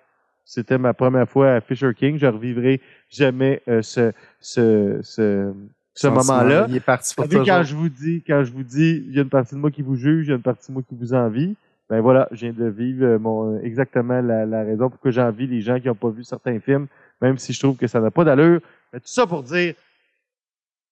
[0.50, 2.18] c'était ma première fois à Fisher King.
[2.18, 5.54] Je revivrai jamais euh, ce, ce, ce,
[5.94, 6.66] ce moment-là.
[6.70, 9.22] il est parti pour quand je vous dis, quand je vous dis, il y a
[9.22, 10.96] une partie de moi qui vous juge, il y a une partie de moi qui
[10.96, 11.56] vous envie.
[11.88, 15.46] Ben voilà, je viens de vivre euh, mon, euh, exactement la, la raison pourquoi j'envie
[15.46, 16.88] les gens qui n'ont pas vu certains films,
[17.22, 18.60] même si je trouve que ça n'a pas d'allure.
[18.92, 19.76] Mais tout ça pour dire,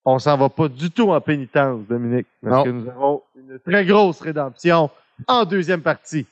[0.05, 2.63] on s'en va pas du tout en pénitence, Dominique, parce Non.
[2.63, 4.89] que nous avons une très grosse rédemption
[5.27, 6.27] en deuxième partie.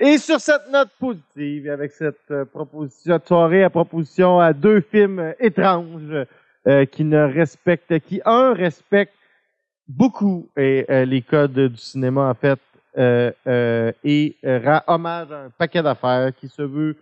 [0.00, 4.80] Et sur cette note positive, avec cette euh, proposition de soirée à proposition à deux
[4.80, 6.26] films étranges
[6.66, 9.14] euh, qui ne respectent, qui un respecte
[9.88, 12.60] beaucoup et, euh, les codes du cinéma en fait
[12.96, 16.96] et euh, rend hommage à un paquet d'affaires qui se veut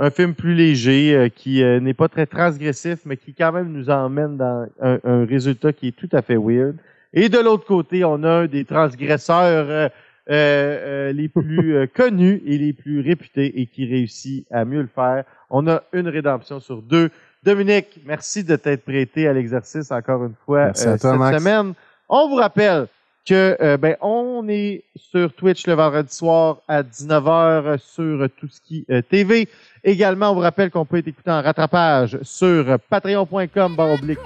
[0.00, 3.70] un film plus léger, euh, qui euh, n'est pas très transgressif, mais qui quand même
[3.70, 6.76] nous emmène dans un, un résultat qui est tout à fait weird.
[7.12, 9.88] Et de l'autre côté, on a un des transgresseurs euh,
[10.30, 14.80] euh, euh, les plus euh, connus et les plus réputés et qui réussit à mieux
[14.80, 15.24] le faire.
[15.50, 17.10] On a une rédemption sur deux.
[17.42, 21.18] Dominique, merci de t'être prêté à l'exercice encore une fois Merci à euh, toi, cette
[21.18, 21.38] Max.
[21.38, 21.72] semaine.
[22.08, 22.86] On vous rappelle
[23.26, 29.02] que euh, ben on est sur Twitch le vendredi soir à 19h sur Touski euh,
[29.02, 29.48] TV.
[29.84, 34.18] Également, on vous rappelle qu'on peut être écouté en rattrapage sur patreon.com oblique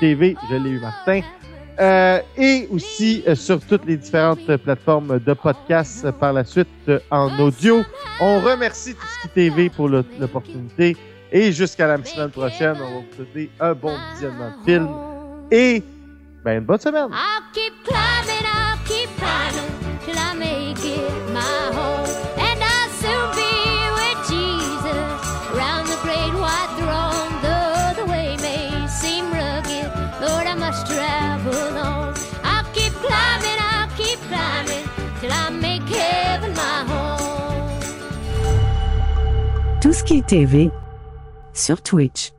[0.00, 0.36] TV.
[0.50, 1.20] Je l'ai eu Martin.
[1.80, 7.38] Euh, et aussi euh, sur toutes les différentes plateformes de podcast par la suite en
[7.38, 7.82] audio.
[8.20, 10.96] On remercie Touski TV pour l'opportunité.
[11.30, 14.88] Et jusqu'à la semaine prochaine, on va vous souhaiter un bon visionnement de film.
[15.52, 15.84] Et
[16.48, 17.10] ben, une bonne semaine.
[17.12, 19.70] I'll keep climbing, I'll keep climbing
[20.04, 22.08] till I make it my home.
[22.38, 23.54] And I'll soon be
[23.98, 25.08] with Jesus
[25.54, 27.30] round the great white throne.
[27.44, 29.88] Though the way may seem rugged,
[30.22, 32.14] Lord, I must travel on.
[32.44, 34.84] I'll keep climbing, I'll keep climbing
[35.20, 37.80] till I make heaven my home.
[39.80, 40.70] Tout ce qui est TV
[41.52, 42.32] sur Twitch.